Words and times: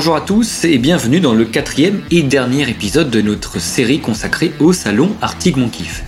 Bonjour 0.00 0.16
à 0.16 0.22
tous 0.22 0.64
et 0.64 0.78
bienvenue 0.78 1.20
dans 1.20 1.34
le 1.34 1.44
quatrième 1.44 2.00
et 2.10 2.22
dernier 2.22 2.66
épisode 2.70 3.10
de 3.10 3.20
notre 3.20 3.60
série 3.60 4.00
consacrée 4.00 4.50
au 4.58 4.72
salon 4.72 5.14
Arctic 5.20 5.58
Monkif. 5.58 6.04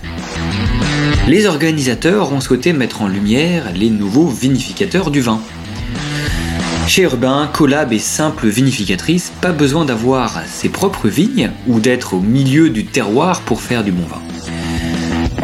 Les 1.27 1.45
organisateurs 1.45 2.33
ont 2.33 2.41
souhaité 2.41 2.73
mettre 2.73 3.03
en 3.03 3.07
lumière 3.07 3.71
les 3.71 3.91
nouveaux 3.91 4.25
vinificateurs 4.25 5.11
du 5.11 5.21
vin. 5.21 5.39
Chez 6.87 7.03
Urbain, 7.03 7.47
Collab 7.53 7.93
et 7.93 7.99
simple 7.99 8.47
vinificatrice, 8.47 9.31
pas 9.41 9.51
besoin 9.51 9.85
d'avoir 9.85 10.41
ses 10.47 10.69
propres 10.69 11.07
vignes 11.07 11.51
ou 11.67 11.79
d'être 11.79 12.15
au 12.15 12.19
milieu 12.19 12.71
du 12.71 12.85
terroir 12.85 13.41
pour 13.41 13.61
faire 13.61 13.83
du 13.83 13.91
bon 13.91 14.07
vin. 14.07 14.23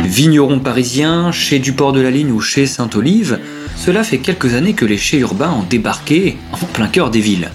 Vignerons 0.02 0.60
parisiens, 0.60 1.32
chez 1.32 1.60
Duport 1.60 1.94
de 1.94 2.02
la 2.02 2.10
Ligne 2.10 2.32
ou 2.32 2.42
chez 2.42 2.66
Saint-Olive, 2.66 3.38
cela 3.76 4.04
fait 4.04 4.18
quelques 4.18 4.56
années 4.56 4.74
que 4.74 4.86
les 4.86 4.98
chais 4.98 5.20
urbains 5.20 5.52
ont 5.52 5.68
débarqué 5.70 6.40
en 6.52 6.66
plein 6.66 6.88
cœur 6.88 7.12
des 7.12 7.22
villes. 7.22 7.52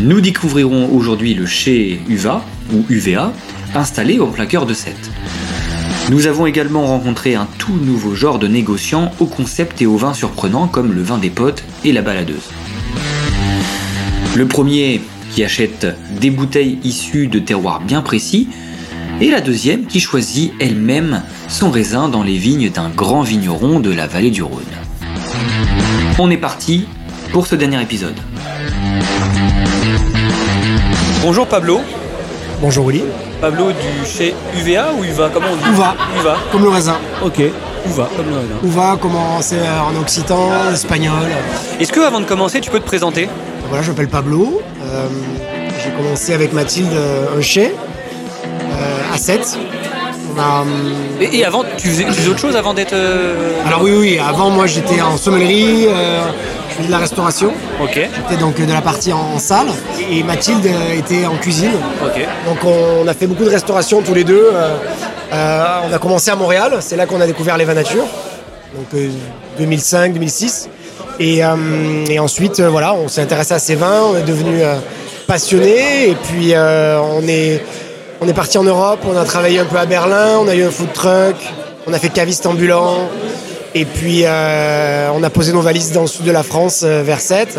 Nous 0.00 0.20
découvrirons 0.20 0.90
aujourd'hui 0.94 1.34
le 1.34 1.46
chai 1.46 2.00
UVA 2.08 2.44
ou 2.72 2.84
UVA, 2.88 3.32
installé 3.74 4.20
en 4.20 4.26
plein 4.26 4.46
cœur 4.46 4.66
de 4.66 4.74
Sète. 4.74 5.10
Nous 6.10 6.26
avons 6.26 6.46
également 6.46 6.86
rencontré 6.86 7.34
un 7.34 7.48
tout 7.58 7.76
nouveau 7.76 8.14
genre 8.14 8.38
de 8.38 8.46
négociants 8.46 9.12
au 9.20 9.26
concept 9.26 9.80
et 9.80 9.86
au 9.86 9.96
vin 9.96 10.12
surprenant 10.12 10.66
comme 10.66 10.92
le 10.92 11.02
vin 11.02 11.18
des 11.18 11.30
potes 11.30 11.64
et 11.84 11.92
la 11.92 12.02
baladeuse. 12.02 12.50
Le 14.36 14.46
premier 14.46 15.00
qui 15.30 15.44
achète 15.44 15.86
des 16.20 16.30
bouteilles 16.30 16.78
issues 16.84 17.28
de 17.28 17.38
terroirs 17.38 17.80
bien 17.80 18.02
précis, 18.02 18.48
et 19.20 19.30
la 19.30 19.40
deuxième 19.40 19.86
qui 19.86 20.00
choisit 20.00 20.52
elle-même 20.60 21.22
son 21.48 21.70
raisin 21.70 22.08
dans 22.08 22.22
les 22.22 22.36
vignes 22.36 22.70
d'un 22.70 22.90
grand 22.90 23.22
vigneron 23.22 23.80
de 23.80 23.90
la 23.90 24.06
vallée 24.06 24.30
du 24.30 24.42
Rhône. 24.42 24.62
On 26.18 26.30
est 26.30 26.36
parti 26.36 26.86
pour 27.32 27.46
ce 27.46 27.54
dernier 27.54 27.80
épisode. 27.80 28.16
Bonjour 31.24 31.46
Pablo. 31.46 31.80
Bonjour 32.60 32.86
Willy. 32.86 33.02
Pablo 33.40 33.70
du 33.72 34.06
chez 34.06 34.34
UVA 34.56 34.92
ou 34.98 35.04
UVA 35.04 35.30
Comment 35.32 35.46
on 35.52 35.56
dit 35.56 35.70
Uva. 35.70 35.94
UVA. 36.20 36.36
Comme 36.52 36.62
le 36.64 36.68
raisin. 36.68 36.96
Ok. 37.24 37.38
UVA 37.40 38.08
comme 38.16 38.26
le 38.30 38.36
raisin. 38.36 38.54
Uva, 38.62 38.96
comment 39.00 39.40
c'est 39.40 39.56
en 39.60 39.98
occitan, 40.00 40.50
espagnol. 40.72 41.14
Est-ce 41.80 41.92
que 41.92 42.00
avant 42.00 42.20
de 42.20 42.24
commencer, 42.26 42.60
tu 42.60 42.70
peux 42.70 42.80
te 42.80 42.86
présenter? 42.86 43.28
Voilà, 43.68 43.82
je 43.82 43.90
m'appelle 43.90 44.08
Pablo. 44.08 44.62
Euh, 44.84 45.08
J'ai 45.82 45.90
commencé 45.90 46.32
avec 46.34 46.52
Mathilde 46.52 46.92
euh, 46.92 47.38
un 47.38 47.40
chai 47.40 47.74
euh, 48.46 49.14
à 49.14 49.18
7. 49.18 49.58
On 50.36 50.40
a, 50.40 50.60
hum, 50.62 50.68
et, 51.20 51.38
et 51.38 51.44
avant, 51.44 51.62
tu 51.76 51.88
faisais, 51.88 52.04
tu 52.04 52.12
faisais 52.12 52.28
autre 52.30 52.38
chose 52.40 52.56
avant 52.56 52.74
d'être. 52.74 52.92
euh, 52.92 53.52
alors 53.66 53.82
oui, 53.82 53.92
oui, 53.96 54.18
avant 54.18 54.50
moi 54.50 54.66
j'étais 54.66 55.00
en 55.00 55.16
sommellerie, 55.16 55.86
euh, 55.88 56.22
je 56.74 56.78
faisais 56.78 56.88
de 56.88 56.92
la 56.92 56.98
restauration. 56.98 57.52
Ok. 57.80 57.94
J'étais 57.94 58.40
donc 58.40 58.60
de 58.60 58.72
la 58.72 58.82
partie 58.82 59.12
en, 59.12 59.34
en 59.34 59.38
salle. 59.38 59.68
Et 60.10 60.22
Mathilde 60.22 60.66
était 60.96 61.24
en 61.24 61.36
cuisine. 61.36 61.72
Ok. 62.04 62.20
Donc 62.46 62.58
on, 62.64 63.06
a 63.06 63.14
fait 63.14 63.26
beaucoup 63.26 63.44
de 63.44 63.50
restauration 63.50 64.02
tous 64.02 64.14
les 64.14 64.24
deux. 64.24 64.50
Euh, 64.52 64.76
euh, 65.32 65.64
on 65.88 65.92
a 65.92 65.98
commencé 65.98 66.30
à 66.30 66.36
Montréal, 66.36 66.78
c'est 66.80 66.96
là 66.96 67.06
qu'on 67.06 67.20
a 67.20 67.26
découvert 67.26 67.56
les 67.56 67.64
vins 67.64 67.74
nature. 67.74 68.04
Donc 68.74 69.02
2005-2006. 69.60 70.68
Et, 71.20 71.44
euh, 71.44 72.04
et 72.08 72.18
ensuite, 72.18 72.58
euh, 72.58 72.68
voilà, 72.68 72.94
on 72.94 73.06
s'est 73.08 73.22
intéressé 73.22 73.54
à 73.54 73.58
ces 73.60 73.76
vins, 73.76 74.02
on 74.12 74.16
est 74.16 74.24
devenu 74.24 74.62
passionné. 75.26 76.10
Et 76.10 76.14
puis 76.14 76.54
on 76.56 77.26
est, 77.28 77.62
on 78.20 78.28
est 78.28 78.34
parti 78.34 78.58
en 78.58 78.64
Europe, 78.64 79.00
on 79.08 79.16
a 79.16 79.24
travaillé 79.24 79.60
un 79.60 79.64
peu 79.64 79.76
à 79.76 79.86
Berlin, 79.86 80.38
on 80.40 80.48
a 80.48 80.54
eu 80.54 80.64
un 80.64 80.70
food 80.70 80.92
truck, 80.92 81.36
on 81.86 81.92
a 81.92 81.98
fait 81.98 82.10
caviste 82.10 82.46
ambulant. 82.46 83.08
Et 83.76 83.84
puis 83.84 84.22
euh, 84.24 85.10
on 85.14 85.22
a 85.22 85.30
posé 85.30 85.52
nos 85.52 85.60
valises 85.60 85.90
dans 85.92 86.02
le 86.02 86.06
sud 86.06 86.24
de 86.24 86.30
la 86.30 86.42
France, 86.42 86.82
euh, 86.84 87.02
vers 87.02 87.20
Sète. 87.20 87.58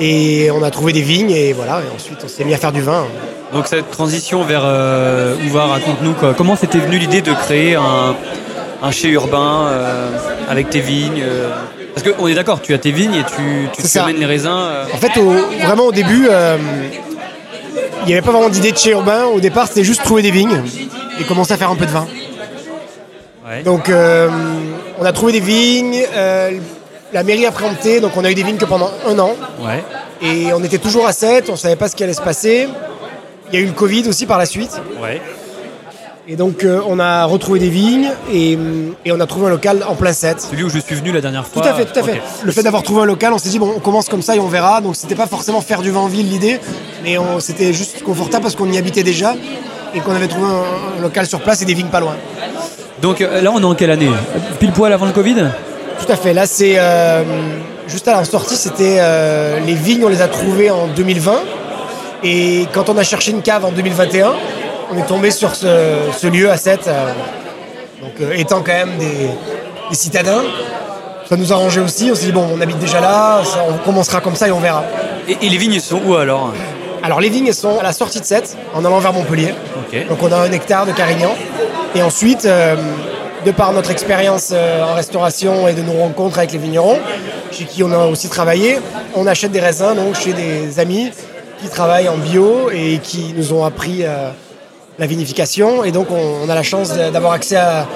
Et 0.00 0.50
on 0.50 0.62
a 0.62 0.70
trouvé 0.70 0.92
des 0.92 1.02
vignes 1.02 1.30
et 1.30 1.52
voilà. 1.52 1.80
Et 1.80 1.94
ensuite 1.94 2.18
on 2.24 2.28
s'est 2.28 2.44
mis 2.44 2.54
à 2.54 2.56
faire 2.58 2.72
du 2.72 2.80
vin. 2.80 3.04
Donc 3.52 3.66
cette 3.66 3.90
transition 3.90 4.44
vers 4.44 4.62
euh, 4.64 5.34
Ouva, 5.46 5.66
raconte-nous 5.66 6.14
quoi. 6.14 6.32
Comment 6.34 6.56
c'était 6.56 6.78
venu 6.78 6.96
l'idée 6.98 7.20
de 7.20 7.32
créer 7.34 7.74
un, 7.74 8.16
un 8.82 8.90
chai 8.90 9.08
urbain 9.08 9.66
euh, 9.68 10.10
avec 10.48 10.70
tes 10.70 10.80
vignes 10.80 11.22
Parce 11.94 12.08
qu'on 12.08 12.26
est 12.28 12.34
d'accord, 12.34 12.62
tu 12.62 12.72
as 12.72 12.78
tes 12.78 12.90
vignes 12.92 13.14
et 13.14 13.24
tu, 13.24 13.68
tu 13.88 13.98
amènes 13.98 14.16
les 14.16 14.24
raisins. 14.26 14.68
En 14.94 14.96
fait, 14.96 15.20
au- 15.20 15.34
vraiment 15.66 15.84
au 15.84 15.92
début, 15.92 16.28
il 18.00 18.06
n'y 18.06 18.12
avait 18.14 18.22
pas 18.22 18.32
vraiment 18.32 18.48
d'idée 18.48 18.72
de 18.72 18.78
chez 18.78 18.92
urbain. 18.92 19.24
Au 19.26 19.38
départ, 19.38 19.68
c'était 19.68 19.84
juste 19.84 20.02
trouver 20.02 20.22
des 20.22 20.30
vignes 20.30 20.62
et 21.20 21.24
commencer 21.24 21.52
à 21.52 21.58
faire 21.58 21.70
un 21.70 21.76
peu 21.76 21.84
de 21.84 21.90
vin. 21.90 22.06
ouais. 23.46 23.62
Donc, 23.64 23.90
euh, 23.90 24.28
on 25.02 25.04
a 25.04 25.12
trouvé 25.12 25.32
des 25.32 25.40
vignes. 25.40 25.98
euh, 26.14 26.52
la 27.12 27.22
mairie 27.24 27.44
a 27.44 27.50
préempté, 27.52 28.00
donc 28.00 28.12
on 28.16 28.24
a 28.24 28.30
eu 28.30 28.34
des 28.34 28.42
vignes 28.42 28.56
que 28.56 28.64
pendant 28.64 28.90
un 29.06 29.18
an. 29.18 29.32
ouais. 29.60 29.82
Et 30.24 30.52
on 30.54 30.62
était 30.62 30.78
toujours 30.78 31.04
à 31.06 31.12
7, 31.12 31.50
on 31.50 31.56
savait 31.56 31.74
pas 31.76 31.88
ce 31.88 31.96
qui 31.96 32.04
allait 32.04 32.12
se 32.14 32.22
passer. 32.22 32.68
Il 33.52 33.58
y 33.58 33.60
a 33.60 33.64
eu 33.64 33.66
le 33.66 33.72
Covid 33.72 34.08
aussi 34.08 34.24
par 34.24 34.38
la 34.38 34.46
suite. 34.46 34.80
Ouais. 35.02 35.20
Et 36.28 36.36
donc, 36.36 36.62
euh, 36.62 36.80
on 36.86 37.00
a 37.00 37.24
retrouvé 37.24 37.58
des 37.58 37.68
vignes 37.68 38.08
et, 38.32 38.56
et 39.04 39.10
on 39.10 39.18
a 39.18 39.26
trouvé 39.26 39.46
un 39.46 39.50
local 39.50 39.84
en 39.88 39.96
plein 39.96 40.12
7. 40.12 40.40
Celui 40.40 40.62
où 40.62 40.68
je 40.70 40.78
suis 40.78 40.94
venu 40.94 41.10
la 41.10 41.20
dernière 41.20 41.42
Tout 41.44 41.60
fois. 41.60 41.66
à 41.72 41.74
fait, 41.74 41.84
tout 41.86 41.98
à 41.98 42.02
fait. 42.04 42.22
Le 42.44 42.52
fait 42.52 42.62
d'avoir 42.62 42.84
trouvé 42.84 43.02
un 43.02 43.04
local, 43.06 43.32
on 43.32 43.38
s'est 43.38 43.48
dit 43.48 43.58
bon, 43.58 43.72
on 43.76 43.80
commence 43.80 44.08
comme 44.08 44.22
ça 44.22 44.36
et 44.36 44.38
on 44.38 44.46
verra. 44.46 44.80
Donc 44.80 44.94
c'était 44.94 45.16
pas 45.16 45.26
forcément 45.26 45.60
faire 45.60 45.82
du 45.82 45.90
vin 45.90 46.00
en 46.00 46.06
ville 46.06 46.30
l'idée, 46.30 46.60
mais 47.02 47.16
c'était 47.40 47.72
juste 47.72 48.04
confortable 48.04 48.44
parce 48.44 48.54
qu'on 48.54 48.70
y 48.70 48.78
habitait 48.78 49.02
déjà 49.02 49.34
et 49.94 49.98
qu'on 50.00 50.12
avait 50.14 50.28
trouvé 50.28 50.46
un, 50.46 50.98
un 50.98 51.02
local 51.02 51.26
sur 51.26 51.40
place 51.40 51.60
et 51.60 51.64
des 51.64 51.74
vignes 51.74 51.88
pas 51.90 52.00
loin. 52.00 52.14
Donc 53.02 53.20
euh, 53.20 53.42
là, 53.42 53.50
on 53.52 53.60
est 53.60 53.64
en 53.64 53.74
quelle 53.74 53.90
année 53.90 54.08
Pile 54.60 54.72
poil 54.72 54.92
avant 54.92 55.06
le 55.06 55.12
Covid 55.12 55.34
Tout 56.00 56.10
à 56.12 56.16
fait. 56.16 56.32
Là, 56.32 56.46
c'est 56.46 56.74
euh, 56.78 57.22
juste 57.88 58.06
à 58.08 58.12
la 58.16 58.24
sortie, 58.24 58.56
c'était 58.56 58.96
euh, 59.00 59.58
les 59.66 59.74
vignes, 59.74 60.04
on 60.04 60.08
les 60.08 60.22
a 60.22 60.28
trouvées 60.28 60.70
en 60.70 60.86
2020 60.86 61.32
et 62.24 62.66
quand 62.72 62.88
on 62.88 62.96
a 62.96 63.02
cherché 63.02 63.32
une 63.32 63.42
cave 63.42 63.64
en 63.64 63.72
2021, 63.72 64.32
on 64.94 64.98
est 64.98 65.06
tombé 65.06 65.30
sur 65.32 65.54
ce, 65.56 65.66
ce 66.16 66.26
lieu 66.28 66.50
à 66.50 66.56
7. 66.56 66.88
donc 68.00 68.12
euh, 68.20 68.32
étant 68.36 68.60
quand 68.62 68.72
même 68.72 68.96
des, 68.98 69.28
des 69.90 69.96
citadins. 69.96 70.42
Ça 71.28 71.36
nous 71.36 71.50
a 71.52 71.56
arrangé 71.56 71.80
aussi, 71.80 72.10
on 72.12 72.14
s'est 72.14 72.26
dit 72.26 72.32
bon 72.32 72.46
on 72.56 72.60
habite 72.60 72.78
déjà 72.78 73.00
là, 73.00 73.40
ça- 73.44 73.64
on 73.68 73.78
commencera 73.84 74.20
comme 74.20 74.36
ça 74.36 74.46
et 74.48 74.52
on 74.52 74.60
verra. 74.60 74.84
et, 75.28 75.36
et 75.40 75.48
les 75.48 75.56
vignes 75.56 75.80
sont 75.80 76.00
où 76.06 76.14
alors? 76.14 76.52
Alors 77.02 77.20
les 77.20 77.28
vignes 77.28 77.52
sont 77.52 77.78
à 77.78 77.82
la 77.82 77.92
sortie 77.92 78.20
de 78.20 78.24
Sète, 78.24 78.56
en 78.74 78.84
allant 78.84 79.00
vers 79.00 79.12
Montpellier. 79.12 79.54
Donc 80.08 80.22
on 80.22 80.30
a 80.30 80.36
un 80.36 80.52
hectare 80.52 80.86
de 80.86 80.92
Carignan. 80.92 81.34
Et 81.94 82.02
ensuite, 82.02 82.44
euh, 82.44 82.76
de 83.44 83.50
par 83.50 83.72
notre 83.72 83.90
expérience 83.90 84.50
euh, 84.52 84.84
en 84.84 84.94
restauration 84.94 85.66
et 85.66 85.74
de 85.74 85.82
nos 85.82 85.94
rencontres 85.94 86.38
avec 86.38 86.52
les 86.52 86.58
vignerons, 86.58 86.98
chez 87.50 87.64
qui 87.64 87.82
on 87.82 87.90
a 87.90 88.06
aussi 88.06 88.28
travaillé, 88.28 88.78
on 89.14 89.26
achète 89.26 89.50
des 89.50 89.60
raisins 89.60 89.94
donc 89.94 90.14
chez 90.14 90.32
des 90.32 90.78
amis 90.78 91.10
qui 91.60 91.68
travaillent 91.68 92.08
en 92.08 92.16
bio 92.16 92.70
et 92.72 92.98
qui 93.02 93.34
nous 93.36 93.52
ont 93.52 93.64
appris 93.64 94.04
euh, 94.04 94.30
la 94.98 95.06
vinification. 95.06 95.84
Et 95.84 95.90
donc 95.90 96.10
on, 96.10 96.46
on 96.46 96.48
a 96.48 96.54
la 96.54 96.62
chance 96.62 96.90
d'avoir 96.90 97.32
accès 97.32 97.56
à, 97.56 97.86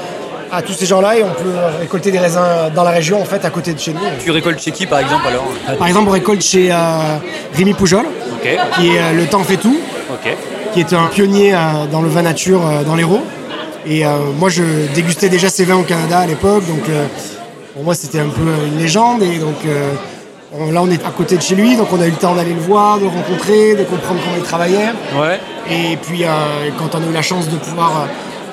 à 0.53 0.63
tous 0.63 0.73
ces 0.73 0.87
gens-là 0.87 1.17
et 1.19 1.23
on 1.25 1.31
peut 1.31 1.55
récolter 1.81 2.11
des 2.11 2.19
raisins 2.19 2.41
dans 2.75 2.85
la 2.85 2.91
région 2.91 3.21
en 3.21 3.25
fait 3.25 3.45
à 3.45 3.51
côté 3.51 3.73
de 3.75 3.79
chez 3.79 3.93
nous. 3.93 4.01
Tu 4.23 4.31
récoltes 4.31 4.61
chez 4.61 4.71
qui 4.71 4.87
par 4.87 5.01
exemple 5.01 5.27
alors 5.27 5.45
Par 5.79 5.87
exemple, 5.89 6.09
on 6.09 6.13
récolte 6.13 6.43
chez 6.43 6.71
euh, 6.73 6.77
Rémi 7.55 7.75
Poujol, 7.75 8.05
qui 8.43 8.89
est 8.89 8.99
euh, 8.99 9.13
Le 9.17 9.27
Temps 9.27 9.43
fait 9.45 9.57
tout, 9.57 9.79
qui 10.73 10.81
est 10.81 10.93
un 10.93 11.07
pionnier 11.07 11.55
euh, 11.55 11.59
dans 11.91 12.03
le 12.03 12.09
vin 12.09 12.23
nature 12.23 12.61
euh, 12.67 12.85
dans 12.85 12.95
l'Hérault. 12.95 13.23
Et 13.87 14.05
euh, 14.05 14.11
moi, 14.39 14.49
je 14.49 14.63
dégustais 14.95 15.29
déjà 15.29 15.49
ces 15.49 15.65
vins 15.65 15.77
au 15.77 15.83
Canada 15.85 16.19
à 16.19 16.27
l'époque, 16.27 16.67
donc 16.67 16.89
euh, 16.89 17.07
pour 17.75 17.85
moi, 17.85 17.95
c'était 17.95 18.21
un 18.21 18.29
peu 18.29 18.43
une 18.67 18.79
légende. 18.79 19.23
Et 19.23 19.39
donc 19.39 19.57
euh, 19.67 19.93
on- 20.53 20.71
là, 20.73 20.83
on 20.83 20.91
est 20.91 21.05
à 21.07 21.11
côté 21.11 21.37
de 21.37 21.43
chez 21.43 21.55
lui, 21.55 21.77
donc 21.77 21.89
on 21.93 22.01
a 22.01 22.07
eu 22.07 22.11
le 22.11 22.17
temps 22.17 22.35
d'aller 22.35 22.53
le 22.55 22.61
voir, 22.61 22.99
de 22.99 23.03
le 23.05 23.09
rencontrer, 23.11 23.75
de 23.75 23.85
comprendre 23.85 24.21
comment 24.25 24.37
il 24.37 24.43
travaillait. 24.43 24.91
Ouais. 25.21 25.39
Et 25.71 25.97
puis, 25.97 26.25
euh, 26.25 26.29
quand 26.79 26.95
on 26.99 27.03
a 27.03 27.11
eu 27.11 27.13
la 27.15 27.23
chance 27.23 27.49
de 27.49 27.57
pouvoir 27.57 27.91
euh, 27.91 28.07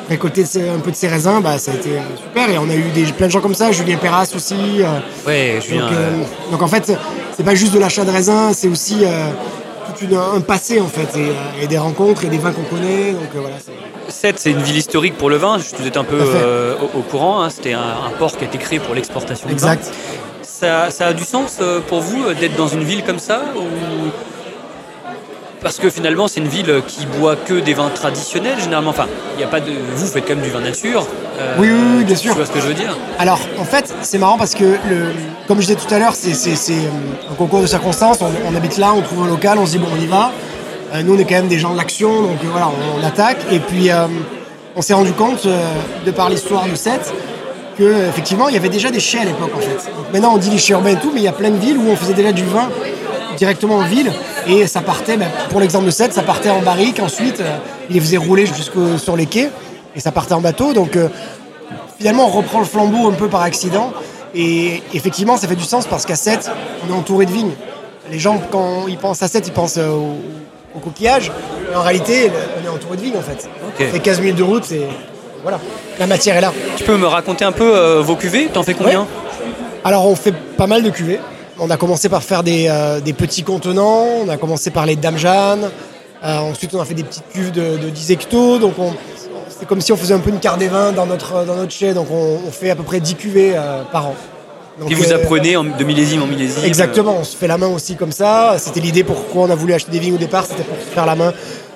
récolter 0.10 0.44
un 0.76 0.80
peu 0.80 0.92
de 0.92 0.96
ses 0.96 1.08
raisins, 1.08 1.40
bah, 1.42 1.58
ça 1.58 1.72
a 1.72 1.76
été 1.76 1.90
super. 2.18 2.50
Et 2.50 2.58
on 2.58 2.70
a 2.70 2.76
eu 2.76 2.90
des, 2.94 3.04
plein 3.14 3.28
de 3.28 3.32
gens 3.32 3.42
comme 3.42 3.56
ça, 3.56 3.72
Julien 3.72 3.98
Perras 3.98 4.32
aussi. 4.36 4.56
euh, 4.82 5.00
Ouais, 5.28 5.60
Julien. 5.66 5.82
donc, 5.88 5.92
euh, 5.94 5.96
euh, 5.96 6.52
donc 6.52 6.62
en 6.62 6.68
fait, 6.68 6.92
c'est 7.38 7.44
pas 7.44 7.56
juste 7.56 7.74
de 7.74 7.80
l'achat 7.80 8.04
de 8.06 8.12
raisins, 8.12 8.52
c'est 8.54 8.68
aussi 8.68 9.04
tout 9.98 10.06
une- 10.06 10.16
un 10.18 10.42
passé 10.42 10.80
en 10.82 10.88
fait, 10.88 11.18
et, 11.18 11.64
et 11.64 11.68
des 11.68 11.78
rencontres 11.78 12.26
et 12.26 12.28
des 12.28 12.38
vins 12.38 12.52
qu'on 12.52 12.64
connaît. 12.64 13.12
Donc 13.12 13.30
voilà. 13.34 13.56
c'est- 13.64 13.72
Sète, 14.12 14.40
c'est 14.40 14.52
une 14.52 14.62
ville 14.62 14.78
historique 14.78 15.18
pour 15.18 15.30
le 15.30 15.38
vin. 15.38 15.58
Je 15.58 15.76
vous 15.82 15.88
êtes 15.88 15.98
un 15.98 16.04
peu 16.04 16.18
euh, 16.20 16.76
au, 16.82 17.00
au 17.00 17.02
courant. 17.02 17.42
hein. 17.42 17.50
C'était 17.50 17.74
un, 17.74 17.80
un 17.80 18.10
port 18.20 18.36
qui 18.36 18.44
a 18.44 18.48
été 18.48 18.58
créé 18.58 18.80
pour 18.80 18.94
l'exportation 18.96 19.48
de 19.48 19.54
vin. 19.54 19.74
Exact. 19.74 19.92
Ça, 20.42 20.92
ça 20.92 21.08
a 21.08 21.14
du 21.14 21.24
sens 21.24 21.60
pour 21.88 22.02
vous 22.02 22.34
d'être 22.40 22.56
dans 22.56 22.68
une 22.68 22.84
ville 22.84 23.04
comme 23.04 23.20
ça 23.20 23.42
ou... 23.56 23.60
Parce 25.64 25.78
que 25.78 25.90
finalement, 25.90 26.28
c'est 26.28 26.42
une 26.42 26.48
ville 26.50 26.82
qui 26.88 27.06
boit 27.06 27.36
que 27.38 27.54
des 27.54 27.74
vins 27.74 27.90
traditionnels, 27.90 28.60
généralement. 28.60 28.90
Enfin, 28.90 29.08
il 29.38 29.42
y 29.42 29.44
a 29.44 29.48
pas 29.48 29.62
de. 29.62 29.72
Vous 29.96 30.06
faites 30.08 30.26
quand 30.28 30.36
même 30.36 30.44
du 30.44 30.50
vin 30.50 30.60
nature. 30.60 31.08
euh, 31.40 31.56
Oui, 31.58 31.70
oui, 31.72 31.94
oui, 32.00 32.04
bien 32.04 32.16
sûr. 32.18 32.32
Tu 32.34 32.38
vois 32.38 32.46
ce 32.46 32.52
que 32.52 32.60
je 32.60 32.68
veux 32.68 32.74
dire? 32.74 32.98
Alors 33.18 33.40
en 33.58 33.64
fait, 33.64 33.94
c'est 34.02 34.18
marrant 34.18 34.38
parce 34.38 34.56
que, 34.56 34.66
le, 34.66 35.06
comme 35.48 35.62
je 35.62 35.68
disais 35.68 35.80
tout 35.80 35.92
à 35.94 36.00
l'heure, 36.00 36.14
c'est 36.16 36.32
euh, 36.32 36.76
un 37.32 37.36
concours 37.36 37.62
de 37.62 37.68
circonstances. 37.68 38.18
On, 38.22 38.30
on 38.52 38.56
habite 38.56 38.78
là, 38.78 38.94
on 38.94 39.02
trouve 39.02 39.24
un 39.24 39.28
local, 39.28 39.58
on 39.58 39.66
se 39.66 39.72
dit 39.72 39.78
bon, 39.78 39.88
on 39.98 40.02
y 40.02 40.06
va. 40.08 40.32
Euh, 40.94 41.02
nous, 41.02 41.16
on 41.16 41.18
est 41.18 41.24
quand 41.26 41.36
même 41.36 41.48
des 41.48 41.60
gens 41.60 41.72
de 41.72 41.78
l'action, 41.78 42.10
donc 42.24 42.44
euh, 42.44 42.48
voilà, 42.52 42.68
on, 42.68 43.02
on 43.02 43.08
attaque. 43.08 43.38
Et 43.52 43.60
puis, 43.60 43.90
on 44.76 44.82
s'est 44.82 44.94
rendu 44.94 45.14
compte, 45.14 45.48
de 46.06 46.12
par 46.12 46.30
l'histoire 46.30 46.66
de 46.68 46.76
Sète, 46.76 47.14
que 47.78 48.08
effectivement, 48.10 48.50
il 48.50 48.54
y 48.56 48.58
avait 48.58 48.70
déjà 48.70 48.92
des 48.92 49.00
chais 49.00 49.20
à 49.20 49.24
l'époque 49.24 49.52
en 49.56 49.60
fait. 49.60 49.76
Donc, 49.96 50.12
maintenant, 50.12 50.34
on 50.34 50.38
dit 50.38 50.50
les 50.50 50.58
chais 50.58 50.74
urbains 50.74 50.90
et 50.92 50.96
tout, 50.98 51.12
mais 51.14 51.22
il 51.22 51.24
y 51.24 51.28
a 51.28 51.32
plein 51.32 51.52
de 51.52 51.58
villes 51.58 51.78
où 51.78 51.88
on 51.90 51.96
faisait 51.96 52.14
déjà 52.14 52.32
du 52.32 52.44
vin 52.44 52.70
directement 53.38 53.78
en 53.78 53.84
ville 53.84 54.12
et 54.48 54.68
ça 54.68 54.82
partait, 54.82 55.18
ben, 55.18 55.28
pour 55.50 55.60
l'exemple 55.60 55.86
de 55.86 55.92
7, 55.92 56.14
ça 56.14 56.22
partait 56.24 56.50
en 56.50 56.62
barrique, 56.62 57.00
ensuite 57.00 57.40
euh, 57.40 57.58
il 57.90 57.96
les 57.96 58.00
faisait 58.02 58.18
rouler 58.18 58.46
jusqu'au 58.46 58.98
sur 58.98 59.16
les 59.16 59.26
quais 59.26 59.50
et 59.96 60.00
ça 60.00 60.12
partait 60.12 60.34
en 60.34 60.42
bateau. 60.42 60.74
Donc 60.74 60.96
euh, 60.96 61.10
finalement 61.98 62.26
on 62.28 62.30
reprend 62.30 62.60
le 62.60 62.66
flambeau 62.66 63.08
un 63.08 63.14
peu 63.14 63.28
par 63.28 63.42
accident 63.42 63.92
et 64.36 64.82
effectivement 64.94 65.38
ça 65.38 65.48
fait 65.48 65.56
du 65.56 65.64
sens 65.64 65.86
parce 65.88 66.06
qu'à 66.06 66.16
7 66.16 66.50
on 66.88 66.94
est 66.94 66.98
entouré 66.98 67.26
de 67.26 67.32
vignes. 67.32 67.54
Les 68.12 68.20
gens 68.20 68.42
quand 68.52 68.88
ils 68.88 68.98
pensent 68.98 69.24
à 69.24 69.28
7 69.28 69.48
ils 69.48 69.54
pensent 69.54 69.78
au, 69.78 70.16
au 70.76 70.80
coquillage, 70.80 71.32
mais 71.70 71.76
en 71.76 71.84
réalité 71.84 72.32
on 72.62 72.66
est 72.66 72.70
entouré 72.70 72.98
de 72.98 73.02
vignes 73.02 73.18
en 73.18 73.22
fait. 73.22 73.48
C'est 73.78 74.00
15 74.00 74.20
minutes 74.20 74.38
de 74.38 74.44
route, 74.44 74.64
c'est 74.66 74.88
voilà, 75.42 75.60
la 76.00 76.08
matière 76.08 76.38
est 76.38 76.42
là. 76.42 76.54
Tu 76.78 76.86
peux 76.86 76.96
me 76.96 77.06
raconter 77.06 77.44
un 77.44 77.52
peu 77.52 77.76
euh, 77.76 78.02
vos 78.02 78.16
cuvées? 78.16 78.48
T'en 78.48 78.64
fais 78.64 78.74
combien? 78.74 79.02
Ouais. 79.02 79.08
Alors 79.84 80.08
on 80.08 80.16
fait 80.16 80.32
pas 80.32 80.68
mal 80.68 80.84
de 80.84 80.90
cuvées. 80.90 81.20
On 81.60 81.70
a 81.70 81.78
commencé 81.78 82.10
par 82.10 82.24
faire 82.24 82.44
des, 82.44 82.66
euh, 82.70 83.00
des 83.00 83.14
petits 83.14 83.44
contenants, 83.44 84.06
on 84.26 84.30
a 84.30 84.38
commencé 84.38 84.72
par 84.72 84.86
les 84.86 84.96
Dames 84.96 85.18
Jeanne, 85.18 85.70
Euh, 86.26 86.38
ensuite 86.38 86.74
on 86.74 86.80
a 86.80 86.86
fait 86.86 86.94
des 86.94 87.04
petites 87.04 87.28
cuves 87.34 87.52
de, 87.52 87.76
de 87.78 87.90
10 87.90 88.12
hectos, 88.12 88.58
donc 88.58 88.76
on- 88.80 88.94
c'est 89.50 89.68
comme 89.68 89.82
si 89.82 89.92
on 89.92 89.98
faisait 89.98 90.14
un 90.14 90.20
peu 90.20 90.30
une 90.30 90.40
carte 90.40 90.58
des 90.58 90.70
vins 90.70 90.94
dans 90.94 91.06
notre, 91.06 91.44
dans 91.46 91.56
notre 91.58 91.74
chai, 91.74 91.94
donc 91.94 92.08
on, 92.10 92.40
on 92.48 92.50
fait 92.50 92.70
à 92.70 92.78
peu 92.78 92.84
près 92.84 93.02
10 93.02 93.16
cuvées 93.16 93.52
euh, 93.58 93.84
par 93.92 94.08
an. 94.08 94.16
Donc, 94.80 94.90
Et 94.90 94.94
vous 94.96 95.12
euh, 95.12 95.16
apprenez 95.18 95.58
en- 95.58 95.66
de 95.66 95.84
millésime 95.84 96.24
en 96.24 96.26
millésime 96.26 96.64
Exactement, 96.64 97.18
on 97.20 97.26
se 97.26 97.36
fait 97.36 97.48
la 97.48 97.58
main 97.58 97.68
aussi 97.68 97.96
comme 97.98 98.14
ça. 98.14 98.56
C'était 98.58 98.80
l'idée 98.80 99.04
pourquoi 99.04 99.44
on 99.44 99.50
a 99.50 99.56
voulu 99.56 99.74
acheter 99.74 99.92
des 99.92 100.00
vignes 100.00 100.16
au 100.16 100.18
départ, 100.18 100.46
c'était 100.46 100.64
pour 100.64 100.78
se 100.78 100.90
faire 100.96 101.06
la 101.06 101.16
main, 101.16 101.34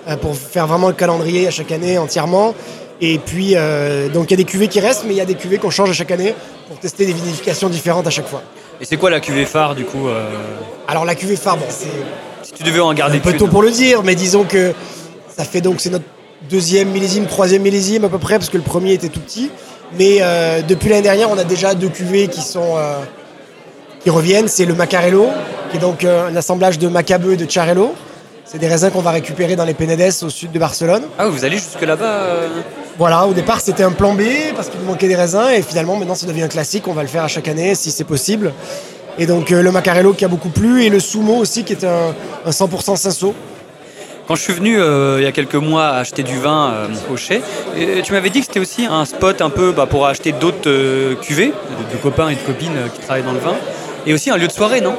euh, 0.08 0.16
pour 0.16 0.34
faire 0.34 0.66
vraiment 0.66 0.88
le 0.88 0.94
calendrier 0.94 1.46
à 1.46 1.52
chaque 1.52 1.74
année 1.74 1.98
entièrement. 1.98 2.56
Et 3.02 3.18
puis, 3.20 3.52
euh, 3.56 4.08
donc 4.08 4.28
il 4.28 4.32
y 4.32 4.34
a 4.36 4.38
des 4.38 4.46
cuvées 4.46 4.70
qui 4.70 4.80
restent, 4.80 5.04
mais 5.06 5.14
il 5.14 5.18
y 5.18 5.22
a 5.22 5.26
des 5.26 5.36
cuvées 5.36 5.58
qu'on 5.58 5.70
change 5.72 5.90
à 5.90 5.94
chaque 5.94 6.12
année 6.12 6.34
pour 6.70 6.78
tester 6.80 7.06
des 7.06 7.12
vinifications 7.14 7.68
différentes 7.68 8.08
à 8.08 8.12
chaque 8.12 8.28
fois. 8.30 8.44
Et 8.80 8.86
c'est 8.86 8.98
quoi 8.98 9.10
la 9.10 9.20
cuvée 9.20 9.46
phare 9.46 9.76
du 9.76 9.86
coup 9.86 10.08
euh, 10.08 10.30
Alors 10.88 11.06
la 11.06 11.16
cuvée 11.16 11.36
phare, 11.36 11.58
bon, 11.58 11.66
c'est 11.70 11.88
Si 12.44 12.54
tu 12.54 12.64
devais 12.64 12.80
en 12.80 12.94
garder 12.94 13.18
un 13.18 13.22
peu 13.22 13.34
tôt 13.34 13.48
pour 13.48 13.62
le 13.62 13.72
dire, 13.72 14.04
mais 14.04 14.16
disons 14.16 14.44
que 14.44 14.74
ça 15.36 15.44
fait 15.44 15.62
donc 15.62 15.82
c'est 15.82 15.90
notre 15.90 16.06
deuxième 16.50 16.90
millésime, 16.90 17.26
troisième 17.26 17.64
millésime 17.64 18.06
à 18.06 18.10
peu 18.10 18.20
près, 18.20 18.38
parce 18.38 18.50
que 18.50 18.58
le 18.58 18.64
premier 18.64 18.94
était 18.94 19.10
tout 19.10 19.20
petit. 19.20 19.50
Mais 19.98 20.18
euh, 20.22 20.62
depuis 20.62 20.90
l'année 20.90 21.02
dernière, 21.02 21.32
on 21.32 21.38
a 21.38 21.44
déjà 21.44 21.74
deux 21.74 21.90
cuvées 21.90 22.28
qui 22.28 22.42
sont 22.42 22.76
euh, 22.78 23.00
qui 24.02 24.10
reviennent. 24.10 24.48
C'est 24.48 24.66
le 24.66 24.76
Macarello, 24.76 25.28
qui 25.72 25.78
est 25.78 25.80
donc 25.80 26.04
un 26.04 26.36
assemblage 26.36 26.78
de 26.78 26.88
Macabeu 26.88 27.34
et 27.34 27.38
de 27.38 27.50
Charello. 27.50 27.96
C'est 28.46 28.60
des 28.60 28.68
raisins 28.68 28.92
qu'on 28.92 29.02
va 29.02 29.12
récupérer 29.12 29.56
dans 29.56 29.66
les 29.66 29.74
Penedès 29.74 30.24
au 30.24 30.30
sud 30.30 30.52
de 30.52 30.60
Barcelone. 30.60 31.04
Ah, 31.18 31.28
vous 31.28 31.44
allez 31.44 31.58
jusque 31.58 31.82
là-bas 31.82 32.28
Voilà, 32.98 33.28
au 33.28 33.34
départ 33.34 33.62
c'était 33.62 33.84
un 33.84 33.92
plan 33.92 34.14
B 34.14 34.24
parce 34.56 34.70
qu'il 34.70 34.80
manquait 34.82 35.08
des 35.08 35.16
raisins 35.16 35.50
et 35.56 35.62
finalement 35.62 35.96
maintenant 35.98 36.16
ça 36.16 36.26
devient 36.26 36.44
un 36.44 36.48
classique, 36.48 36.88
on 36.88 36.94
va 36.94 37.04
le 37.04 37.08
faire 37.08 37.24
à 37.24 37.28
chaque 37.28 37.48
année 37.48 37.76
si 37.76 37.92
c'est 37.92 38.04
possible. 38.04 38.54
Et 39.20 39.28
donc 39.28 39.52
euh, 39.52 39.62
le 39.62 39.72
Macarello 39.72 40.14
qui 40.14 40.26
a 40.26 40.28
beaucoup 40.28 40.50
plu 40.50 40.84
et 40.84 40.90
le 40.90 41.00
Sumo 41.00 41.36
aussi 41.36 41.64
qui 41.64 41.74
est 41.74 41.84
un, 41.84 42.16
un 42.46 42.50
100% 42.50 42.96
Cinsault. 42.96 43.36
Quand 44.28 44.36
je 44.36 44.42
suis 44.42 44.54
venu 44.54 44.80
euh, 44.80 45.18
il 45.20 45.24
y 45.24 45.28
a 45.28 45.32
quelques 45.32 45.56
mois 45.56 45.90
acheter 45.90 46.24
du 46.24 46.40
vin 46.40 46.72
euh, 46.72 46.88
au 47.12 47.16
euh, 47.16 48.02
tu 48.02 48.12
m'avais 48.14 48.30
dit 48.32 48.40
que 48.40 48.48
c'était 48.48 48.60
aussi 48.60 48.86
un 48.86 49.06
spot 49.06 49.42
un 49.42 49.52
peu 49.52 49.72
bah, 49.72 49.86
pour 49.86 50.08
acheter 50.08 50.32
d'autres 50.32 50.68
euh, 50.68 51.16
cuvées, 51.16 51.48
de, 51.48 51.96
de 51.96 52.02
copains 52.02 52.30
et 52.30 52.36
de 52.36 52.42
copines 52.42 52.78
qui 52.96 53.02
travaillent 53.02 53.24
dans 53.24 53.32
le 53.32 53.40
vin, 53.40 53.56
et 54.08 54.14
aussi 54.14 54.32
un 54.32 54.38
lieu 54.38 54.48
de 54.48 54.52
soirée, 54.52 54.82
non? 54.82 54.96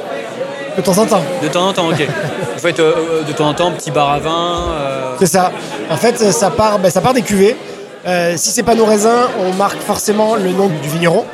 De 0.77 0.81
temps 0.81 0.97
en 0.97 1.05
temps. 1.05 1.23
De 1.43 1.47
temps 1.49 1.67
en 1.67 1.73
temps, 1.73 1.89
ok. 1.89 2.07
Euh, 2.65 2.71
euh, 2.77 3.23
de 3.23 3.31
temps 3.31 3.47
en 3.47 3.53
temps 3.53 3.71
petit 3.71 3.89
bar 3.89 4.09
à 4.09 4.19
vin. 4.19 4.65
C'est 5.17 5.27
ça. 5.27 5.51
En 5.89 5.95
fait, 5.95 6.17
ça 6.17 6.49
part, 6.49 6.77
ben, 6.77 6.89
ça 6.89 6.99
part 6.99 7.13
des 7.13 7.21
cuvées. 7.21 7.55
Euh, 8.05 8.35
si 8.37 8.51
c'est 8.51 8.63
pas 8.63 8.75
nos 8.75 8.85
raisins, 8.85 9.27
on 9.39 9.53
marque 9.53 9.79
forcément 9.79 10.35
le 10.35 10.51
nom 10.51 10.67
du 10.67 10.89
vigneron 10.89 11.25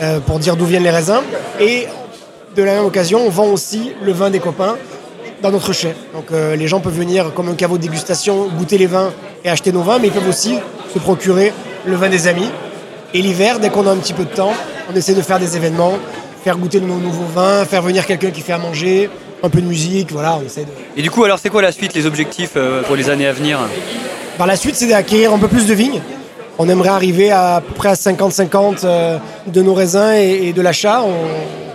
euh, 0.00 0.20
pour 0.20 0.38
dire 0.38 0.56
d'où 0.56 0.64
viennent 0.64 0.84
les 0.84 0.90
raisins. 0.90 1.20
Et 1.60 1.86
de 2.54 2.62
la 2.62 2.74
même 2.74 2.84
occasion, 2.84 3.20
on 3.26 3.30
vend 3.30 3.46
aussi 3.46 3.92
le 4.02 4.12
vin 4.12 4.30
des 4.30 4.38
copains 4.38 4.76
dans 5.42 5.50
notre 5.50 5.72
chai. 5.72 5.94
Donc 6.14 6.26
euh, 6.30 6.54
les 6.54 6.68
gens 6.68 6.80
peuvent 6.80 6.96
venir 6.96 7.32
comme 7.34 7.48
un 7.48 7.54
caveau 7.54 7.76
de 7.76 7.82
dégustation, 7.82 8.48
goûter 8.56 8.78
les 8.78 8.86
vins 8.86 9.12
et 9.44 9.50
acheter 9.50 9.72
nos 9.72 9.82
vins, 9.82 9.98
mais 9.98 10.08
ils 10.08 10.12
peuvent 10.12 10.28
aussi 10.28 10.58
se 10.94 10.98
procurer 10.98 11.52
le 11.84 11.96
vin 11.96 12.08
des 12.08 12.28
amis. 12.28 12.48
Et 13.14 13.20
l'hiver, 13.20 13.58
dès 13.58 13.70
qu'on 13.70 13.86
a 13.86 13.90
un 13.90 13.96
petit 13.96 14.14
peu 14.14 14.24
de 14.24 14.30
temps, 14.30 14.52
on 14.90 14.96
essaie 14.96 15.14
de 15.14 15.22
faire 15.22 15.40
des 15.40 15.56
événements, 15.56 15.94
faire 16.44 16.56
goûter 16.56 16.80
nos 16.80 16.98
nouveaux 16.98 17.26
vins, 17.34 17.64
faire 17.64 17.82
venir 17.82 18.06
quelqu'un 18.06 18.30
qui 18.30 18.40
fait 18.40 18.52
à 18.52 18.58
manger, 18.58 19.10
un 19.42 19.48
peu 19.48 19.60
de 19.60 19.66
musique, 19.66 20.12
voilà, 20.12 20.38
on 20.40 20.46
essaie 20.46 20.62
de... 20.62 20.68
Et 20.96 21.02
du 21.02 21.10
coup, 21.10 21.24
alors 21.24 21.38
c'est 21.38 21.48
quoi 21.50 21.62
la 21.62 21.72
suite, 21.72 21.94
les 21.94 22.06
objectifs 22.06 22.52
euh, 22.56 22.82
pour 22.82 22.96
les 22.96 23.10
années 23.10 23.26
à 23.26 23.32
venir 23.32 23.58
Par 24.38 24.46
la 24.46 24.56
suite, 24.56 24.76
c'est 24.76 24.86
d'acquérir 24.86 25.32
un 25.32 25.38
peu 25.38 25.48
plus 25.48 25.66
de 25.66 25.74
vignes. 25.74 26.00
On 26.58 26.68
aimerait 26.68 26.90
arriver 26.90 27.30
à, 27.32 27.56
à 27.56 27.60
peu 27.60 27.72
près 27.74 27.88
à 27.88 27.94
50-50 27.94 28.80
euh, 28.84 29.18
de 29.46 29.62
nos 29.62 29.74
raisins 29.74 30.12
et, 30.14 30.48
et 30.48 30.52
de 30.52 30.62
l'achat. 30.62 31.02
On, 31.04 31.12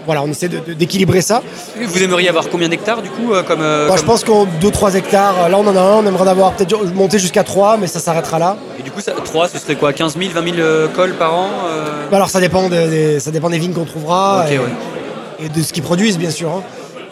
voilà, 0.06 0.24
on 0.24 0.28
essaie 0.30 0.48
d'équilibrer 0.48 1.20
ça. 1.20 1.42
Vous 1.82 2.02
aimeriez 2.02 2.30
avoir 2.30 2.48
combien 2.48 2.70
d'hectares 2.70 3.02
du 3.02 3.10
coup 3.10 3.34
euh, 3.34 3.44
comme, 3.44 3.60
Moi, 3.60 3.98
je 3.98 4.04
pense 4.04 4.24
qu'en 4.24 4.46
2-3 4.46 4.96
hectares, 4.96 5.50
là 5.50 5.58
on 5.60 5.68
en 5.68 5.76
a 5.76 5.82
un, 5.82 5.96
on 5.96 6.06
aimerait 6.06 6.24
en 6.24 6.28
avoir 6.28 6.54
peut-être 6.54 6.82
monter 6.94 7.20
jusqu'à 7.20 7.44
3, 7.44 7.76
mais 7.76 7.88
ça 7.88 8.00
s'arrêtera 8.00 8.40
là. 8.40 8.56
Et 8.80 8.84
du 8.84 8.92
coup, 8.92 9.02
ça, 9.02 9.12
3, 9.12 9.50
ce 9.50 9.60
serait 9.60 9.76
quoi 9.76 9.92
15 9.92 10.16
000, 10.18 10.32
20 10.34 10.44
000 10.44 10.56
euh, 10.60 10.88
cols 10.88 11.16
par 11.16 11.34
an 11.34 11.50
Bah, 12.10 12.16
alors 12.16 12.30
ça 12.30 12.40
dépend, 12.40 12.70
de- 12.70 12.88
des, 12.90 13.20
ça 13.20 13.32
dépend 13.32 13.50
des 13.50 13.58
vignes 13.60 13.74
qu'on 13.74 13.84
trouvera 13.84 14.44
Ok, 14.46 14.54
et, 14.54 14.58
ouais. 14.60 15.46
et 15.46 15.50
de 15.50 15.62
ce 15.62 15.74
qu'ils 15.74 15.84
produisent, 15.84 16.18
bien 16.18 16.32
sûr. 16.32 16.52
hein. 16.52 16.64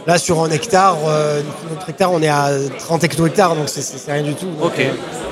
Là, 0.07 0.19
sur 0.19 0.43
un 0.43 0.51
hectare, 0.51 0.97
euh, 1.07 1.41
notre 1.71 1.89
hectare, 1.89 2.11
on 2.13 2.21
est 2.21 2.27
à 2.29 2.49
30 2.77 3.03
hecto-hectares, 3.03 3.55
donc 3.55 3.67
c'est- 3.69 4.11
rien 4.11 4.21
du 4.21 4.35
tout. 4.35 4.45
Donc, 4.61 4.73
euh, 4.79 4.91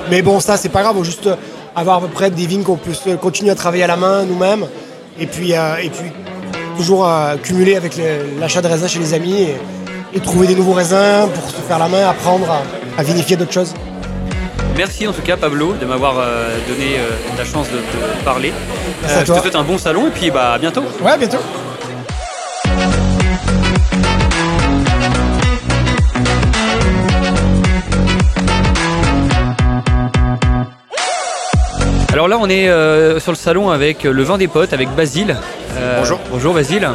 mais 0.09 0.23
bon, 0.23 0.39
ça, 0.39 0.57
c'est 0.57 0.69
pas 0.69 0.81
grave, 0.81 0.95
juste 1.03 1.29
avoir 1.75 1.97
à 1.97 2.01
peu 2.01 2.07
près 2.07 2.31
des 2.31 2.47
vignes 2.47 2.63
qu'on 2.63 2.77
peut 2.77 2.93
se- 2.93 3.15
continuer 3.15 3.51
à 3.51 3.55
travailler 3.55 3.83
à 3.83 3.87
la 3.87 3.97
main 3.97 4.23
nous-mêmes, 4.23 4.65
et 5.19 5.27
puis, 5.27 5.53
euh, 5.55 5.75
et 5.77 5.89
puis 5.91 6.11
toujours 6.75 7.07
cumuler 7.43 7.75
avec 7.75 7.93
l'achat 8.39 8.61
de 8.63 8.67
raisins 8.67 8.87
chez 8.87 8.97
les 8.99 9.13
amis, 9.13 9.43
et, 9.43 9.55
et 10.15 10.19
trouver 10.19 10.47
des 10.47 10.55
nouveaux 10.55 10.73
raisins 10.73 11.29
pour 11.31 11.47
se 11.51 11.55
faire 11.67 11.77
la 11.77 11.87
main, 11.87 12.09
apprendre 12.09 12.49
à, 12.49 12.63
à 12.99 13.03
vinifier 13.03 13.35
d'autres 13.35 13.53
choses. 13.53 13.73
Merci 14.75 15.05
en 15.07 15.11
tout 15.13 15.21
cas 15.21 15.37
Pablo 15.37 15.73
de 15.79 15.85
m'avoir 15.85 16.15
donné 16.15 16.97
la 17.37 17.45
chance 17.45 17.67
de, 17.69 17.77
parler. 18.25 18.51
Je 19.07 19.31
te 19.31 19.39
souhaite 19.39 19.55
un 19.55 19.61
bon 19.63 19.77
salon 19.77 20.07
et 20.07 20.09
puis 20.09 20.31
bah, 20.31 20.53
à 20.53 20.57
bientôt. 20.57 20.81
Ouais, 21.03 21.11
à 21.11 21.17
bientôt. 21.17 21.37
Alors 32.13 32.27
là 32.27 32.37
on 32.39 32.47
est 32.47 32.69
euh, 32.69 33.19
sur 33.19 33.31
le 33.31 33.35
salon 33.35 33.71
avec 33.71 34.03
le 34.03 34.21
vin 34.21 34.37
des 34.37 34.47
potes, 34.47 34.71
avec 34.71 34.87
Basile. 34.89 35.35
Euh, 35.75 35.97
Bonjour. 35.97 36.19
Bonjour 36.29 36.53
Basile. 36.53 36.87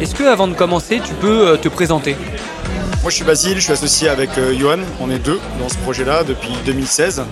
Est-ce 0.00 0.14
que 0.14 0.24
avant 0.24 0.48
de 0.48 0.54
commencer 0.54 1.02
tu 1.04 1.12
peux 1.12 1.48
euh, 1.48 1.56
te 1.58 1.68
présenter? 1.68 2.16
Moi 3.02 3.10
je 3.10 3.16
suis 3.16 3.26
Basile, 3.26 3.56
je 3.56 3.60
suis 3.60 3.74
associé 3.74 4.08
avec 4.08 4.30
Johan, 4.58 4.78
on 5.02 5.10
est 5.10 5.18
deux 5.18 5.38
dans 5.60 5.68
ce 5.68 5.76
projet-là 5.76 6.24
depuis 6.24 6.52
2016. 6.64 7.24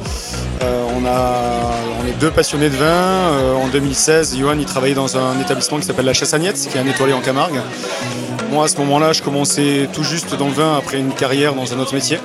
Euh, 0.62 0.84
on, 0.94 1.06
a, 1.06 1.70
on 2.02 2.06
est 2.06 2.20
deux 2.20 2.30
passionnés 2.30 2.68
de 2.68 2.76
vin. 2.76 3.54
En 3.56 3.68
2016, 3.68 4.36
Johan 4.38 4.56
il 4.58 4.66
travaillait 4.66 4.94
dans 4.94 5.16
un 5.16 5.40
établissement 5.40 5.78
qui 5.78 5.86
s'appelle 5.86 6.04
la 6.04 6.12
Chassagnette, 6.12 6.56
qui 6.56 6.76
est 6.76 6.80
un 6.82 6.86
étoilé 6.86 7.14
en 7.14 7.22
Camargue. 7.22 7.60
Moi 8.50 8.66
à 8.66 8.68
ce 8.68 8.76
moment-là, 8.76 9.14
je 9.14 9.22
commençais 9.22 9.88
tout 9.94 10.04
juste 10.04 10.36
dans 10.36 10.48
le 10.48 10.52
vin 10.52 10.76
après 10.76 10.98
une 10.98 11.14
carrière 11.14 11.54
dans 11.54 11.72
un 11.72 11.78
autre 11.78 11.94
métier. 11.94 12.18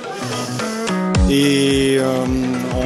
Et 1.30 1.96
euh, 1.98 2.24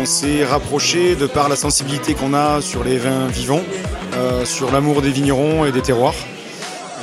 on 0.00 0.04
s'est 0.04 0.44
rapproché 0.44 1.14
de 1.14 1.26
par 1.26 1.48
la 1.48 1.56
sensibilité 1.56 2.14
qu'on 2.14 2.34
a 2.34 2.60
sur 2.60 2.82
les 2.82 2.98
vins 2.98 3.28
vivants, 3.28 3.62
euh, 4.16 4.44
sur 4.44 4.72
l'amour 4.72 5.00
des 5.00 5.10
vignerons 5.10 5.64
et 5.64 5.70
des 5.70 5.82
terroirs. 5.82 6.14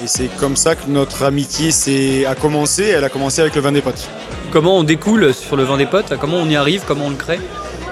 Et 0.03 0.07
c'est 0.07 0.27
comme 0.37 0.55
ça 0.55 0.75
que 0.75 0.89
notre 0.89 1.23
amitié 1.23 2.25
a 2.25 2.35
commencé. 2.35 2.85
Elle 2.85 3.03
a 3.03 3.09
commencé 3.09 3.41
avec 3.41 3.55
le 3.55 3.61
vin 3.61 3.71
des 3.71 3.81
potes. 3.81 4.09
Comment 4.51 4.77
on 4.77 4.83
découle 4.83 5.33
sur 5.33 5.55
le 5.55 5.63
vin 5.63 5.77
des 5.77 5.85
potes? 5.85 6.13
Comment 6.19 6.37
on 6.37 6.49
y 6.49 6.55
arrive? 6.55 6.83
Comment 6.87 7.05
on 7.05 7.09
le 7.09 7.15
crée? 7.15 7.39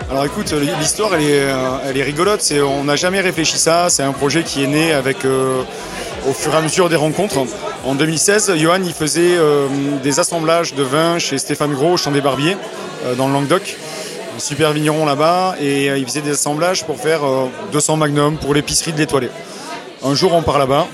Alors 0.10 0.24
écoute, 0.24 0.54
l'histoire 0.80 1.16
elle 1.16 1.24
est, 1.24 1.42
euh, 1.42 1.77
elle 1.86 1.98
est 1.98 2.04
rigolote. 2.04 2.54
On 2.80 2.86
n'a 2.86 2.96
jamais 2.96 3.20
réfléchi 3.20 3.58
ça. 3.58 3.89
C'est 3.89 4.04
un 4.04 4.13
projet 4.13 4.44
qui 4.44 4.63
est 4.63 4.68
né 4.68 4.94
avec, 4.94 5.25
euh, 5.25 5.62
au 6.27 6.32
fur 6.32 6.54
et 6.54 6.58
à 6.58 6.62
mesure 6.62 6.88
des 6.88 6.96
rencontres. 6.96 7.39
En 7.84 7.94
2016, 7.94 8.54
Johan 8.56 8.80
il 8.86 8.94
faisait 8.94 9.36
euh, 9.38 9.68
des 10.01 10.20
assemblages 10.20 10.74
de 10.75 10.84
vins 10.84 11.20
chez 11.20 11.38
Stéphane 11.38 11.74
Gros, 11.74 11.98
Champ 11.98 12.12
des 12.12 12.22
Barbiers, 12.22 12.56
dans 13.16 13.28
le 13.28 13.34
Languedoc. 13.34 13.78
Un 14.36 14.40
super 14.40 14.72
vigneron 14.74 15.06
là-bas. 15.06 15.56
Et 15.60 15.90
euh, 15.90 15.98
il 15.98 16.06
faisait 16.06 16.22
des 16.22 16.32
assemblages 16.32 16.84
pour 16.86 16.98
faire 17.00 17.24
euh, 17.26 17.48
200 17.72 17.98
magnum 17.98 18.38
pour 18.38 18.54
l'épicerie 18.54 18.94
de 18.94 18.98
l'étoilé. 18.98 19.30
Un 20.04 20.16
jour, 20.16 20.34
on 20.34 20.42
part 20.42 20.60
là-bas. 20.60 20.88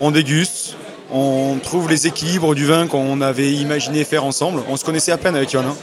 On 0.00 0.10
déguste. 0.10 0.76
On 1.12 1.56
trouve 1.62 1.88
les 1.88 2.06
équilibres 2.06 2.54
du 2.54 2.66
vin 2.66 2.86
qu'on 2.86 3.20
avait 3.20 3.52
imaginé 3.52 4.04
faire 4.04 4.24
ensemble. 4.24 4.62
On 4.68 4.76
se 4.76 4.84
connaissait 4.84 5.12
à 5.12 5.18
peine 5.18 5.36
avec 5.36 5.50
Johan. 5.50 5.62
hein. 5.62 5.76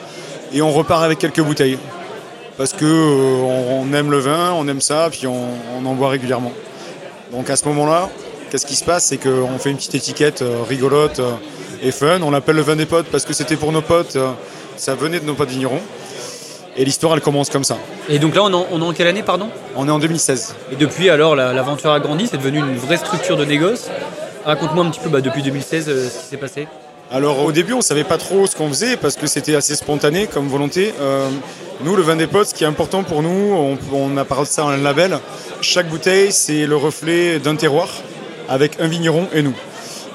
Et 0.54 0.62
on 0.62 0.72
repart 0.72 1.04
avec 1.04 1.20
quelques 1.20 1.42
bouteilles 1.42 1.80
parce 2.58 2.74
que 2.74 2.86
euh, 2.86 3.42
on, 3.42 3.92
aime 3.94 4.12
le 4.12 4.20
vin, 4.20 4.54
on 4.54 4.68
aime 4.68 4.82
ça, 4.82 5.10
puis 5.12 5.28
on, 5.28 5.86
en 5.86 5.94
boit 5.96 6.10
régulièrement. 6.10 6.52
Donc 7.32 7.50
à 7.50 7.56
ce 7.56 7.66
moment-là, 7.66 8.10
qu'est-ce 8.50 8.66
qui 8.66 8.76
se 8.76 8.84
passe? 8.84 9.06
C'est 9.06 9.18
qu'on 9.18 9.58
fait 9.58 9.72
une 9.72 9.78
petite 9.78 9.96
étiquette 9.96 10.42
euh, 10.42 10.62
rigolote 10.68 11.20
euh, 11.20 11.32
et 11.82 11.92
fun. 11.92 12.22
On 12.22 12.32
l'appelle 12.32 12.56
le 12.56 12.62
vin 12.62 12.76
des 12.76 12.86
potes 12.86 13.08
parce 13.08 13.26
que 13.26 13.34
c'était 13.34 13.56
pour 13.56 13.72
nos 13.72 13.82
potes, 13.82 14.16
euh, 14.16 14.32
ça 14.78 14.96
venait 14.96 15.20
de 15.20 15.26
nos 15.26 15.34
potes 15.34 15.50
vignerons. 15.50 15.82
Et 16.76 16.86
l'histoire, 16.86 17.14
elle 17.14 17.22
commence 17.22 17.50
comme 17.52 17.64
ça. 17.64 17.78
Et 18.10 18.18
donc 18.18 18.34
là 18.36 18.44
on 18.44 18.50
est 18.50 18.56
en, 18.56 18.66
on 18.72 18.82
est 18.82 18.86
en 18.86 18.94
quelle 18.94 19.08
année 19.08 19.22
pardon? 19.24 19.50
On 19.76 19.88
est 19.88 19.92
en 19.92 20.00
2016. 20.00 20.56
Et 20.72 20.76
depuis 20.76 21.10
alors 21.10 21.36
la- 21.36 21.54
l'aventure 21.54 21.92
a 21.92 22.00
grandi, 22.00 22.28
c'est 22.28 22.38
devenu 22.38 22.60
une 22.60 22.76
vraie 22.78 22.98
structure 22.98 23.38
de 23.38 23.46
négoce. 23.46 23.90
Raconte-moi 24.46 24.84
un 24.84 24.90
petit 24.90 25.00
peu 25.00 25.10
bah, 25.10 25.22
depuis 25.22 25.44
2016 25.44 25.86
euh, 25.88 26.10
ce 26.10 26.20
qui 26.20 26.26
s'est 26.32 26.38
passé. 26.38 26.68
Alors 27.12 27.44
au 27.46 27.52
début, 27.52 27.74
on 27.74 27.82
savait 27.82 28.04
pas 28.04 28.18
trop 28.18 28.48
ce 28.48 28.56
qu'on 28.56 28.70
faisait 28.70 28.98
parce 28.98 29.16
que 29.18 29.28
c'était 29.28 29.54
assez 29.56 29.76
spontané 29.76 30.26
comme 30.26 30.48
volonté. 30.48 30.94
Euh, 31.00 31.30
nous, 31.84 31.96
le 31.96 32.02
vin 32.02 32.16
des 32.16 32.26
potes, 32.28 32.48
ce 32.48 32.54
qui 32.56 32.64
est 32.64 32.68
important 32.68 33.04
pour 33.04 33.22
nous, 33.22 33.30
on, 33.54 33.78
on 33.94 34.18
a 34.18 34.26
parlé 34.26 34.46
de 34.46 34.50
ça 34.50 34.66
en 34.66 34.72
label. 34.72 35.20
Chaque 35.62 35.88
bouteille, 35.90 36.32
c'est 36.32 36.66
le 36.66 36.76
reflet 36.76 37.38
d'un 37.38 37.56
terroir 37.56 37.88
avec 38.50 38.80
un 38.80 38.88
vigneron 38.88 39.28
et 39.34 39.44
nous. 39.44 39.54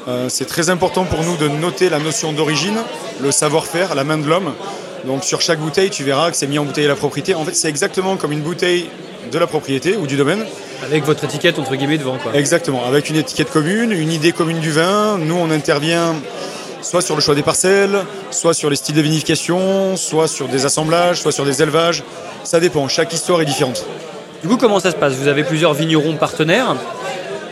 Euh, 0.08 0.30
c'est 0.30 0.46
très 0.46 0.70
important 0.70 1.04
pour 1.04 1.22
nous 1.22 1.36
de 1.36 1.48
noter 1.48 1.90
la 1.90 1.98
notion 1.98 2.32
d'origine, 2.32 2.78
le 3.20 3.30
savoir-faire, 3.30 3.94
la 3.94 4.04
main 4.04 4.16
de 4.16 4.26
l'homme. 4.26 4.54
Donc 5.04 5.22
sur 5.22 5.42
chaque 5.42 5.58
bouteille, 5.58 5.90
tu 5.90 6.02
verras 6.02 6.30
que 6.30 6.36
c'est 6.36 6.46
mis 6.46 6.58
en 6.58 6.64
bouteille 6.64 6.86
à 6.86 6.88
la 6.88 6.96
propriété. 6.96 7.34
En 7.34 7.44
fait, 7.44 7.54
c'est 7.54 7.68
exactement 7.68 8.16
comme 8.16 8.32
une 8.32 8.40
bouteille 8.40 8.88
de 9.30 9.38
la 9.38 9.46
propriété 9.46 9.96
ou 9.96 10.06
du 10.06 10.16
domaine. 10.16 10.46
Avec 10.82 11.04
votre 11.04 11.24
étiquette 11.24 11.58
entre 11.58 11.74
guillemets 11.76 11.98
devant 11.98 12.16
quoi. 12.16 12.32
Exactement, 12.34 12.86
avec 12.86 13.10
une 13.10 13.16
étiquette 13.16 13.50
commune, 13.50 13.92
une 13.92 14.10
idée 14.10 14.32
commune 14.32 14.60
du 14.60 14.70
vin. 14.70 15.18
Nous, 15.18 15.34
on 15.34 15.50
intervient 15.50 16.14
soit 16.80 17.02
sur 17.02 17.14
le 17.14 17.20
choix 17.20 17.34
des 17.34 17.42
parcelles, 17.42 17.98
soit 18.30 18.54
sur 18.54 18.70
les 18.70 18.76
styles 18.76 18.94
de 18.94 19.02
vinification, 19.02 19.96
soit 19.96 20.28
sur 20.28 20.48
des 20.48 20.64
assemblages, 20.64 21.20
soit 21.20 21.32
sur 21.32 21.44
des 21.44 21.60
élevages. 21.60 22.02
Ça 22.44 22.60
dépend, 22.60 22.88
chaque 22.88 23.12
histoire 23.12 23.42
est 23.42 23.44
différente. 23.44 23.84
Du 24.40 24.48
coup, 24.48 24.56
comment 24.56 24.80
ça 24.80 24.92
se 24.92 24.96
passe? 24.96 25.14
Vous 25.14 25.28
avez 25.28 25.44
plusieurs 25.44 25.74
vignerons 25.74 26.14
partenaires 26.14 26.76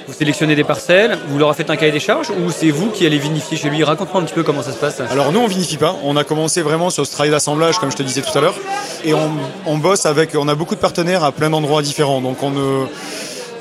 vous 0.06 0.12
sélectionnez 0.12 0.54
des 0.54 0.64
parcelles, 0.64 1.18
vous 1.28 1.38
leur 1.38 1.54
faites 1.56 1.70
un 1.70 1.76
cahier 1.76 1.92
des 1.92 2.00
charges 2.00 2.30
ou 2.30 2.50
c'est 2.50 2.70
vous 2.70 2.90
qui 2.90 3.04
allez 3.06 3.18
vinifier 3.18 3.56
chez 3.56 3.68
lui? 3.68 3.82
Raconte-moi 3.82 4.22
un 4.22 4.25
petit 4.25 4.34
peu 4.34 4.42
comment 4.42 4.62
ça 4.62 4.72
se 4.72 4.78
passe. 4.78 5.00
Alors 5.10 5.32
nous 5.32 5.40
on 5.40 5.46
vinifie 5.46 5.76
pas, 5.76 5.96
on 6.04 6.16
a 6.16 6.25
commencé 6.25 6.62
vraiment 6.62 6.90
sur 6.90 7.06
ce 7.06 7.12
travail 7.12 7.30
d'assemblage 7.30 7.78
comme 7.78 7.90
je 7.90 7.96
te 7.96 8.02
disais 8.02 8.22
tout 8.22 8.36
à 8.36 8.40
l'heure 8.40 8.54
et 9.04 9.12
on, 9.14 9.78
bosse 9.78 10.06
avec, 10.06 10.34
on 10.36 10.48
a 10.48 10.54
beaucoup 10.54 10.75
de 10.75 10.80
partenaires 10.80 11.25
à 11.25 11.32
plein 11.32 11.50
d'endroits 11.50 11.82
différents 11.82 12.20
donc 12.20 12.42
on 12.42 12.50
ne, 12.50 12.86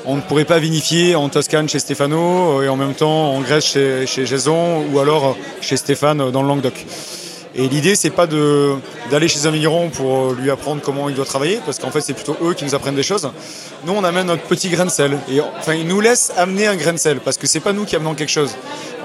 on 0.04 0.16
ne 0.16 0.20
pourrait 0.20 0.44
pas 0.44 0.58
vinifier 0.58 1.16
en 1.16 1.28
Toscane 1.28 1.68
chez 1.68 1.80
Stefano 1.80 2.62
et 2.62 2.68
en 2.68 2.76
même 2.76 2.94
temps 2.94 3.32
en 3.32 3.40
Grèce 3.40 3.66
chez, 3.66 4.06
chez 4.06 4.24
Jason 4.24 4.84
ou 4.92 5.00
alors 5.00 5.36
chez 5.60 5.76
Stéphane 5.76 6.30
dans 6.30 6.42
le 6.42 6.48
Languedoc. 6.48 6.86
Et 7.58 7.68
l'idée, 7.68 7.94
c'est 7.94 8.10
pas 8.10 8.26
d'aller 8.26 9.28
chez 9.28 9.46
un 9.46 9.50
vigneron 9.50 9.88
pour 9.88 10.32
lui 10.32 10.50
apprendre 10.50 10.82
comment 10.82 11.08
il 11.08 11.14
doit 11.14 11.24
travailler, 11.24 11.58
parce 11.64 11.78
qu'en 11.78 11.90
fait, 11.90 12.02
c'est 12.02 12.12
plutôt 12.12 12.36
eux 12.42 12.52
qui 12.52 12.64
nous 12.66 12.74
apprennent 12.74 12.94
des 12.94 13.02
choses. 13.02 13.30
Nous, 13.86 13.94
on 13.94 14.04
amène 14.04 14.26
notre 14.26 14.42
petit 14.42 14.68
grain 14.68 14.84
de 14.84 14.90
sel. 14.90 15.18
Et 15.30 15.40
enfin, 15.40 15.72
ils 15.72 15.86
nous 15.86 16.02
laissent 16.02 16.32
amener 16.36 16.66
un 16.66 16.76
grain 16.76 16.92
de 16.92 16.98
sel, 16.98 17.18
parce 17.20 17.38
que 17.38 17.46
c'est 17.46 17.60
pas 17.60 17.72
nous 17.72 17.86
qui 17.86 17.96
amenons 17.96 18.14
quelque 18.14 18.30
chose. 18.30 18.54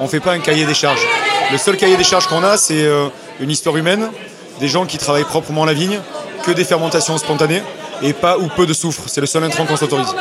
On 0.02 0.08
fait 0.10 0.20
pas 0.20 0.34
un 0.34 0.40
cahier 0.40 0.66
des 0.66 0.74
charges. 0.74 1.06
Le 1.50 1.58
seul 1.58 1.78
cahier 1.78 1.96
des 1.96 2.04
charges 2.04 2.28
qu'on 2.28 2.44
a, 2.44 2.58
c'est 2.58 2.84
euh, 2.84 3.08
une 3.40 3.50
histoire 3.50 3.78
humaine, 3.78 4.10
des 4.60 4.68
gens 4.68 4.86
qui 4.86 4.98
travaillent 4.98 5.24
proprement 5.24 5.64
la 5.64 5.74
vigne, 5.74 6.00
que 6.46 6.52
des 6.52 6.66
fermentations 6.66 7.18
spontanées, 7.18 7.62
et 8.02 8.12
pas 8.12 8.38
ou 8.38 8.48
peu 8.48 8.66
de 8.66 8.74
soufre. 8.74 9.04
C'est 9.08 9.22
le 9.22 9.28
seul 9.28 9.46
intrant 9.46 9.66
qu'on 9.66 9.78
s'autorise. 9.78 10.14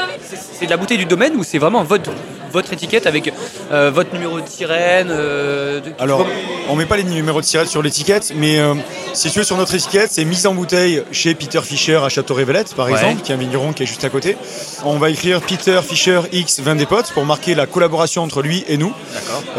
C'est 0.56 0.66
de 0.66 0.70
la 0.70 0.76
bouteille 0.76 0.99
du 0.99 1.06
domaine 1.06 1.34
ou 1.34 1.42
c'est 1.42 1.58
vraiment 1.58 1.82
votre 1.82 2.10
votre 2.52 2.73
étiquette 2.73 3.07
avec 3.07 3.33
euh, 3.73 3.90
votre 3.90 4.12
numéro 4.12 4.40
de 4.40 4.49
sirène 4.49 5.09
euh, 5.11 5.80
de... 5.80 5.92
Alors, 5.99 6.26
on 6.69 6.76
met 6.76 6.87
pas 6.87 6.97
les 6.97 7.04
numéros 7.04 7.40
de 7.40 7.47
sirène 7.47 7.66
sur 7.66 7.83
l'étiquette, 7.83 8.33
mais 8.35 8.59
euh, 8.59 8.75
si 9.12 9.30
tu 9.30 9.38
veux, 9.38 9.45
sur 9.45 9.57
notre 9.57 9.75
étiquette, 9.75 10.11
c'est 10.11 10.25
mise 10.25 10.47
en 10.47 10.54
bouteille 10.54 11.02
chez 11.12 11.35
Peter 11.35 11.61
Fischer 11.62 11.97
à 11.97 12.09
Château-Révélette, 12.09 12.75
par 12.75 12.88
exemple, 12.88 13.23
qui 13.23 13.33
est 13.33 13.35
un 13.35 13.38
vigneron 13.38 13.73
qui 13.73 13.85
est 13.85 13.87
juste 13.87 14.04
à 14.04 14.11
côté. 14.11 14.37
On 14.85 14.99
va 14.99 15.11
écrire 15.11 15.40
Peter 15.40 15.80
Fischer 15.83 16.21
X 16.33 16.61
20 16.61 16.76
des 16.76 16.87
potes 16.87 17.12
pour 17.12 17.25
marquer 17.25 17.54
la 17.54 17.66
collaboration 17.66 18.23
entre 18.23 18.42
lui 18.42 18.64
et 18.69 18.76
nous. 18.76 18.92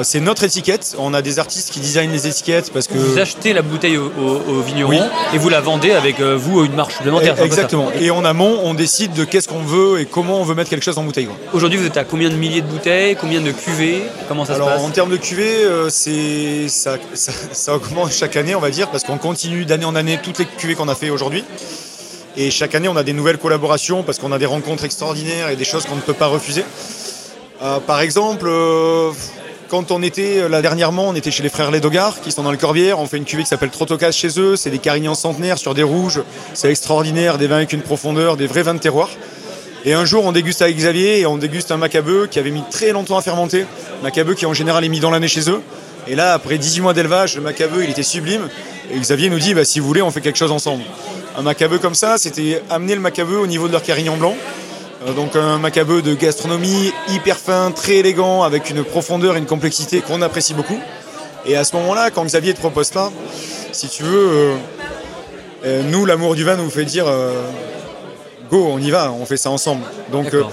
c'est 0.01 0.19
notre 0.19 0.43
étiquette. 0.43 0.95
On 0.99 1.13
a 1.13 1.21
des 1.21 1.39
artistes 1.39 1.71
qui 1.71 1.79
designent 1.79 2.11
les 2.11 2.27
étiquettes 2.27 2.71
parce 2.71 2.87
que. 2.87 2.93
Vous 2.93 3.19
achetez 3.19 3.53
la 3.53 3.61
bouteille 3.61 3.97
au, 3.97 4.11
au, 4.47 4.61
vigneron 4.61 5.09
et 5.33 5.37
vous 5.37 5.49
la 5.49 5.61
vendez 5.61 5.91
avec 5.91 6.19
vous 6.19 6.63
une 6.65 6.73
marche 6.75 6.95
supplémentaire. 6.95 7.39
exactement. 7.41 7.89
Et 7.99 8.11
en 8.11 8.25
amont, 8.25 8.59
on 8.63 8.73
décide 8.73 9.13
de 9.13 9.23
qu'est-ce 9.23 9.47
qu'on 9.47 9.63
veut 9.63 9.99
et 9.99 10.05
comment 10.05 10.39
on 10.39 10.43
veut 10.43 10.55
mettre 10.55 10.69
quelque 10.69 10.83
chose 10.83 10.97
en 10.97 11.03
bouteille. 11.03 11.27
Aujourd'hui, 11.53 11.77
vous 11.77 11.85
êtes 11.85 11.97
à 11.97 12.03
combien 12.03 12.29
de 12.29 12.35
milliers 12.35 12.61
de 12.61 12.67
bouteilles 12.67 12.80
Combien 12.83 13.41
de 13.41 13.51
cuvées 13.51 14.01
Comment 14.27 14.43
ça 14.43 14.55
Alors, 14.55 14.69
se 14.69 14.73
passe 14.73 14.83
En 14.83 14.89
termes 14.89 15.11
de 15.11 15.17
cuvées, 15.17 15.63
euh, 15.63 15.89
c'est 15.89 16.67
ça, 16.67 16.97
ça, 17.13 17.75
augmente 17.75 18.11
chaque 18.11 18.35
année, 18.35 18.55
on 18.55 18.59
va 18.59 18.71
dire, 18.71 18.89
parce 18.89 19.03
qu'on 19.03 19.19
continue 19.19 19.65
d'année 19.65 19.85
en 19.85 19.95
année 19.95 20.19
toutes 20.21 20.39
les 20.39 20.45
cuvées 20.45 20.73
qu'on 20.73 20.87
a 20.87 20.95
fait 20.95 21.11
aujourd'hui. 21.11 21.43
Et 22.37 22.49
chaque 22.49 22.73
année, 22.73 22.87
on 22.87 22.95
a 22.95 23.03
des 23.03 23.13
nouvelles 23.13 23.37
collaborations 23.37 24.01
parce 24.01 24.17
qu'on 24.17 24.31
a 24.31 24.39
des 24.39 24.47
rencontres 24.47 24.83
extraordinaires 24.85 25.49
et 25.49 25.55
des 25.55 25.63
choses 25.63 25.85
qu'on 25.85 25.95
ne 25.95 26.01
peut 26.01 26.13
pas 26.13 26.25
refuser. 26.25 26.63
Euh, 27.61 27.79
par 27.79 28.01
exemple, 28.01 28.47
euh, 28.47 29.11
quand 29.69 29.91
on 29.91 30.01
était 30.01 30.49
là 30.49 30.63
dernièrement, 30.63 31.09
on 31.09 31.13
était 31.13 31.29
chez 31.29 31.43
les 31.43 31.49
frères 31.49 31.69
Lédogard 31.69 32.19
qui 32.21 32.31
sont 32.31 32.41
dans 32.41 32.51
le 32.51 32.57
Corbière. 32.57 32.99
On 32.99 33.05
fait 33.05 33.17
une 33.17 33.25
cuvée 33.25 33.43
qui 33.43 33.49
s'appelle 33.49 33.69
Trotocas 33.69 34.11
chez 34.11 34.39
eux. 34.39 34.55
C'est 34.55 34.71
des 34.71 34.79
carignans 34.79 35.13
centenaires 35.13 35.59
sur 35.59 35.75
des 35.75 35.83
rouges. 35.83 36.23
C'est 36.55 36.71
extraordinaire, 36.71 37.37
des 37.37 37.45
vins 37.45 37.57
avec 37.57 37.73
une 37.73 37.81
profondeur, 37.81 38.37
des 38.37 38.47
vrais 38.47 38.63
vins 38.63 38.73
de 38.73 38.79
terroir. 38.79 39.09
Et 39.83 39.93
un 39.93 40.05
jour, 40.05 40.25
on 40.25 40.31
déguste 40.31 40.61
avec 40.61 40.77
Xavier 40.77 41.21
et 41.21 41.25
on 41.25 41.37
déguste 41.37 41.71
un 41.71 41.77
macabeu 41.77 42.27
qui 42.29 42.37
avait 42.37 42.51
mis 42.51 42.61
très 42.69 42.91
longtemps 42.91 43.17
à 43.17 43.21
fermenter. 43.21 43.65
Macabeu 44.03 44.35
qui 44.35 44.45
en 44.45 44.53
général 44.53 44.85
est 44.85 44.89
mis 44.89 44.99
dans 44.99 45.09
l'année 45.09 45.27
chez 45.27 45.49
eux. 45.49 45.61
Et 46.07 46.13
là, 46.13 46.33
après 46.33 46.59
18 46.59 46.81
mois 46.81 46.93
d'élevage, 46.93 47.35
le 47.35 47.41
macabeu, 47.41 47.83
il 47.83 47.89
était 47.89 48.03
sublime. 48.03 48.47
Et 48.93 48.99
Xavier 48.99 49.29
nous 49.29 49.39
dit, 49.39 49.55
bah, 49.55 49.65
si 49.65 49.79
vous 49.79 49.87
voulez, 49.87 50.03
on 50.03 50.11
fait 50.11 50.21
quelque 50.21 50.37
chose 50.37 50.51
ensemble. 50.51 50.83
Un 51.35 51.41
macabeu 51.41 51.79
comme 51.79 51.95
ça, 51.95 52.19
c'était 52.19 52.61
amener 52.69 52.93
le 52.93 53.01
macabeu 53.01 53.37
au 53.37 53.47
niveau 53.47 53.67
de 53.67 53.71
leur 53.71 53.81
carignan 53.81 54.17
blanc. 54.17 54.35
Euh, 55.07 55.13
donc 55.13 55.35
un 55.35 55.57
macabeu 55.57 56.03
de 56.03 56.13
gastronomie 56.13 56.91
hyper 57.09 57.37
fin, 57.37 57.71
très 57.71 57.95
élégant, 57.95 58.43
avec 58.43 58.69
une 58.69 58.83
profondeur 58.83 59.35
et 59.35 59.39
une 59.39 59.47
complexité 59.47 60.01
qu'on 60.01 60.21
apprécie 60.21 60.53
beaucoup. 60.53 60.79
Et 61.47 61.55
à 61.55 61.63
ce 61.63 61.75
moment-là, 61.77 62.11
quand 62.11 62.23
Xavier 62.23 62.53
te 62.53 62.59
propose 62.59 62.87
ça, 62.87 63.11
si 63.71 63.89
tu 63.89 64.03
veux, 64.03 64.29
euh, 64.29 64.55
euh, 65.65 65.81
nous, 65.89 66.05
l'amour 66.05 66.35
du 66.35 66.43
vin 66.43 66.55
nous 66.55 66.69
fait 66.69 66.85
dire 66.85 67.05
go, 68.51 68.67
on 68.71 68.79
y 68.79 68.91
va, 68.91 69.11
on 69.11 69.25
fait 69.25 69.37
ça 69.37 69.49
ensemble. 69.49 69.83
Donc, 70.11 70.33
euh, 70.33 70.43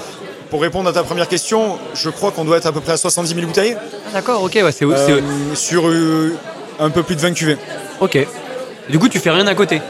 pour 0.50 0.62
répondre 0.62 0.88
à 0.88 0.92
ta 0.92 1.02
première 1.02 1.28
question, 1.28 1.78
je 1.94 2.08
crois 2.08 2.30
qu'on 2.30 2.44
doit 2.44 2.56
être 2.56 2.66
à 2.66 2.72
peu 2.72 2.80
près 2.80 2.92
à 2.92 2.96
70 2.96 3.34
000 3.34 3.46
bouteilles. 3.46 3.76
Ah, 3.76 4.14
d'accord, 4.14 4.42
ok, 4.42 4.54
ouais, 4.54 4.72
c'est 4.72 4.84
euh, 4.84 5.20
Sur 5.54 5.88
euh, 5.88 6.34
un 6.78 6.90
peu 6.90 7.02
plus 7.02 7.16
de 7.16 7.20
20 7.20 7.32
cuvées. 7.32 7.58
Ok. 8.00 8.18
Du 8.88 8.98
coup, 8.98 9.08
tu 9.08 9.18
fais 9.18 9.30
rien 9.30 9.46
à 9.46 9.54
côté 9.54 9.82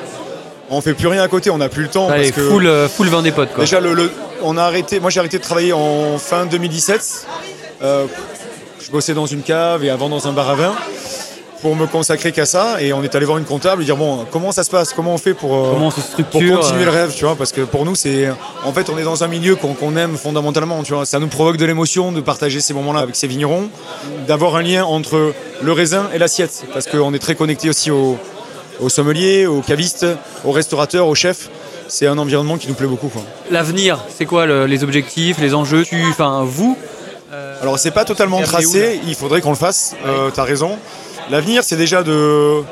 On 0.70 0.80
fait 0.80 0.94
plus 0.94 1.06
rien 1.06 1.22
à 1.22 1.28
côté, 1.28 1.50
on 1.50 1.58
n'a 1.58 1.68
plus 1.68 1.82
le 1.82 1.88
temps. 1.88 2.08
Allez, 2.08 2.32
full, 2.32 2.68
full 2.88 3.08
vin 3.08 3.22
des 3.22 3.32
potes, 3.32 3.52
quoi. 3.52 3.64
Déjà, 3.64 3.80
le, 3.80 4.10
on 4.42 4.56
a 4.56 4.62
arrêté, 4.62 4.98
moi 4.98 5.10
j'ai 5.10 5.20
arrêté 5.20 5.38
de 5.38 5.42
travailler 5.42 5.72
en 5.72 6.18
fin 6.18 6.46
2017. 6.46 7.26
je 7.80 8.90
bossais 8.90 9.14
dans 9.14 9.26
une 9.26 9.42
cave 9.42 9.84
et 9.84 9.90
avant 9.90 10.08
dans 10.08 10.26
un 10.26 10.32
bar 10.32 10.48
à 10.50 10.54
vin 10.54 10.74
pour 11.60 11.76
me 11.76 11.86
consacrer 11.86 12.32
qu'à 12.32 12.46
ça. 12.46 12.80
Et 12.80 12.92
on 12.92 13.02
est 13.02 13.14
allé 13.14 13.26
voir 13.26 13.38
une 13.38 13.44
comptable 13.44 13.82
et 13.82 13.84
dire 13.84 13.96
bon, 13.96 14.26
comment 14.30 14.52
ça 14.52 14.64
se 14.64 14.70
passe? 14.70 14.92
Comment 14.92 15.14
on 15.14 15.18
fait 15.18 15.34
pour, 15.34 15.54
euh, 15.54 15.70
comment 15.72 15.90
pour 15.90 16.40
continuer 16.40 16.84
le 16.84 16.90
euh 16.90 16.90
rêve 16.90 17.14
tu 17.14 17.24
vois? 17.24 17.36
Parce 17.36 17.52
que 17.52 17.62
pour 17.62 17.84
nous, 17.84 17.94
c'est 17.94 18.28
en 18.64 18.72
fait, 18.72 18.90
on 18.90 18.98
est 18.98 19.04
dans 19.04 19.24
un 19.24 19.28
milieu 19.28 19.56
qu'on 19.56 19.96
aime 19.96 20.16
fondamentalement. 20.16 20.82
Tu 20.82 20.92
vois, 20.94 21.06
ça 21.06 21.18
nous 21.18 21.28
provoque 21.28 21.56
de 21.56 21.64
l'émotion 21.64 22.12
de 22.12 22.20
partager 22.20 22.60
ces 22.60 22.74
moments-là 22.74 23.00
avec 23.00 23.16
ces 23.16 23.26
vignerons, 23.26 23.68
d'avoir 24.26 24.56
un 24.56 24.62
lien 24.62 24.84
entre 24.84 25.32
le 25.62 25.72
raisin 25.72 26.08
et 26.14 26.18
l'assiette, 26.18 26.64
parce 26.72 26.86
qu'on 26.86 27.12
est 27.14 27.18
très 27.18 27.34
connecté 27.34 27.68
aussi 27.68 27.90
aux, 27.90 28.18
aux 28.80 28.88
sommeliers, 28.88 29.46
aux 29.46 29.60
cavistes, 29.60 30.06
aux 30.44 30.52
restaurateurs, 30.52 31.06
aux 31.06 31.14
chefs 31.14 31.48
c'est 31.88 32.06
un 32.06 32.18
environnement 32.18 32.58
qui 32.58 32.68
nous 32.68 32.74
plaît 32.74 32.86
beaucoup. 32.86 33.10
L'avenir, 33.50 33.98
c'est 34.16 34.26
quoi 34.26 34.46
les 34.66 34.84
objectifs, 34.84 35.38
les 35.38 35.54
enjeux? 35.54 35.84
Tu, 35.84 35.96
Enfin, 36.10 36.44
vous 36.44 36.76
euh, 37.32 37.56
Alors, 37.62 37.78
c'est 37.78 37.90
pas 37.90 38.04
totalement 38.04 38.40
tracé, 38.42 39.00
il 39.06 39.14
faudrait 39.14 39.40
qu'on 39.40 39.50
le 39.50 39.56
fasse, 39.56 39.96
euh, 40.06 40.30
tu 40.30 40.38
as 40.38 40.44
raison. 40.44 40.78
L'avenir, 41.30 41.62
c'est 41.62 41.76
déjà 41.76 42.02
de, 42.02 42.62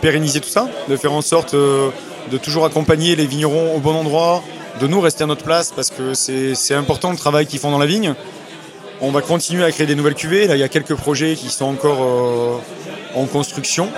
pérenniser 0.00 0.40
tout 0.40 0.48
ça, 0.48 0.68
de 0.88 0.96
faire 0.96 1.14
en 1.14 1.22
sorte 1.22 1.54
euh, 1.54 1.88
de 2.30 2.36
toujours 2.36 2.66
accompagner 2.66 3.16
les 3.16 3.26
vignerons 3.26 3.74
au 3.74 3.78
bon 3.78 3.94
endroit, 3.94 4.42
de 4.80 4.86
nous 4.86 5.00
rester 5.00 5.24
à 5.24 5.26
notre 5.26 5.44
place 5.44 5.72
parce 5.74 5.90
que 5.90 6.12
c'est 6.12 6.74
important 6.74 7.10
le 7.10 7.16
travail 7.16 7.46
qu'ils 7.46 7.58
font 7.58 7.70
dans 7.70 7.78
la 7.78 7.86
vigne. 7.86 8.14
On 9.00 9.12
va 9.12 9.22
continuer 9.22 9.64
à 9.64 9.72
créer 9.72 9.86
des 9.86 9.94
nouvelles 9.94 10.14
cuvées. 10.14 10.46
Là, 10.46 10.56
il 10.56 10.60
y 10.60 10.62
a 10.62 10.68
quelques 10.68 10.94
projets 10.94 11.36
qui 11.36 11.48
sont 11.48 11.64
encore 11.64 12.02
euh, 12.02 13.18
en 13.18 13.24
construction. 13.24 13.88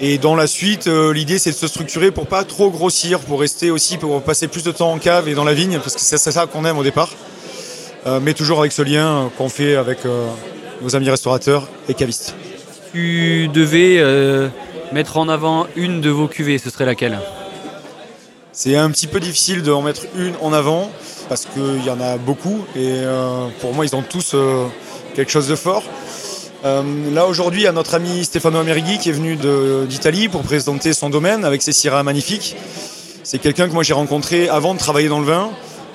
Et 0.00 0.18
dans 0.18 0.34
la 0.34 0.48
suite, 0.48 0.88
euh, 0.88 1.12
l'idée 1.12 1.38
c'est 1.38 1.50
de 1.50 1.56
se 1.56 1.68
structurer 1.68 2.10
pour 2.10 2.26
pas 2.26 2.42
trop 2.42 2.68
grossir, 2.68 3.20
pour 3.20 3.40
rester 3.40 3.70
aussi, 3.70 3.96
pour 3.96 4.22
passer 4.22 4.48
plus 4.48 4.64
de 4.64 4.72
temps 4.72 4.90
en 4.90 4.98
cave 4.98 5.28
et 5.28 5.34
dans 5.34 5.44
la 5.44 5.54
vigne, 5.54 5.78
parce 5.78 5.94
que 5.94 6.00
c'est 6.00 6.18
ça 6.18 6.46
qu'on 6.46 6.64
aime 6.64 6.78
au 6.78 6.84
départ. 6.84 7.10
mais 8.22 8.32
toujours 8.32 8.60
avec 8.60 8.72
ce 8.72 8.82
lien 8.82 9.30
qu'on 9.36 9.48
fait 9.48 9.76
avec 9.76 9.98
nos 10.82 10.96
amis 10.96 11.10
restaurateurs 11.10 11.68
et 11.88 11.94
cavistes 11.94 12.34
tu 12.92 13.48
devais 13.48 13.98
euh, 13.98 14.48
mettre 14.92 15.16
en 15.16 15.28
avant 15.28 15.66
une 15.76 16.00
de 16.00 16.10
vos 16.10 16.28
cuvées, 16.28 16.58
ce 16.58 16.70
serait 16.70 16.86
laquelle? 16.86 17.18
C'est 18.52 18.76
un 18.76 18.90
petit 18.90 19.06
peu 19.06 19.20
difficile 19.20 19.62
de 19.62 19.70
en 19.70 19.82
mettre 19.82 20.02
une 20.16 20.34
en 20.40 20.52
avant 20.52 20.90
parce 21.28 21.46
qu'il 21.46 21.84
y 21.84 21.90
en 21.90 22.00
a 22.00 22.16
beaucoup 22.16 22.64
et 22.74 23.02
euh, 23.04 23.46
pour 23.60 23.72
moi 23.72 23.84
ils 23.84 23.94
ont 23.94 24.02
tous 24.02 24.32
euh, 24.34 24.66
quelque 25.14 25.30
chose 25.30 25.46
de 25.46 25.54
fort. 25.54 25.84
là 26.64 27.26
aujourd'hui, 27.26 27.60
il 27.60 27.64
y 27.64 27.68
a 27.68 27.72
notre 27.72 27.94
ami 27.94 28.24
Stefano 28.24 28.58
Amerighi 28.58 28.98
qui 28.98 29.10
est 29.10 29.12
venu 29.12 29.36
d'Italie 29.86 30.28
pour 30.28 30.42
présenter 30.42 30.92
son 30.92 31.08
domaine 31.10 31.44
avec 31.44 31.62
ses 31.62 31.72
syrahs 31.72 32.02
magnifiques. 32.02 32.56
C'est 33.22 33.38
quelqu'un 33.38 33.68
que 33.68 33.74
moi 33.74 33.82
j'ai 33.82 33.94
rencontré 33.94 34.48
avant 34.48 34.74
de 34.74 34.78
travailler 34.78 35.08
dans 35.08 35.20
le 35.20 35.26
vin, 35.26 35.50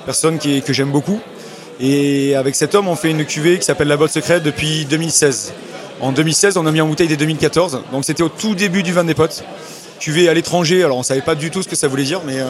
personne 0.05 0.39
que 0.39 0.73
j'aime 0.73 0.91
beaucoup. 0.91 1.19
Et 1.79 2.35
avec 2.35 2.55
cet 2.55 2.75
homme, 2.75 2.87
on 2.87 2.95
fait 2.95 3.09
une 3.09 3.25
cuvée 3.25 3.57
qui 3.57 3.65
s'appelle 3.65 3.87
La 3.87 3.97
Botte 3.97 4.11
Secrète 4.11 4.43
depuis 4.43 4.85
2016. 4.85 5.53
En 6.03 6.11
2016, 6.11 6.57
on 6.57 6.65
a 6.65 6.71
mis 6.71 6.81
en 6.81 6.87
bouteille 6.87 7.07
dès 7.07 7.15
2014. 7.15 7.79
Donc 7.93 8.03
c'était 8.03 8.23
au 8.23 8.29
tout 8.29 8.55
début 8.55 8.83
du 8.83 8.91
vin 8.91 9.05
des 9.05 9.13
potes. 9.13 9.45
Cuvée 10.01 10.27
à 10.27 10.33
l'étranger, 10.33 10.83
alors 10.83 10.97
on 10.97 11.03
savait 11.03 11.21
pas 11.21 11.33
du 11.33 11.49
tout 11.49 11.63
ce 11.63 11.69
que 11.69 11.77
ça 11.77 11.87
voulait 11.87 12.03
dire, 12.03 12.19
mais. 12.25 12.39
Euh, 12.41 12.45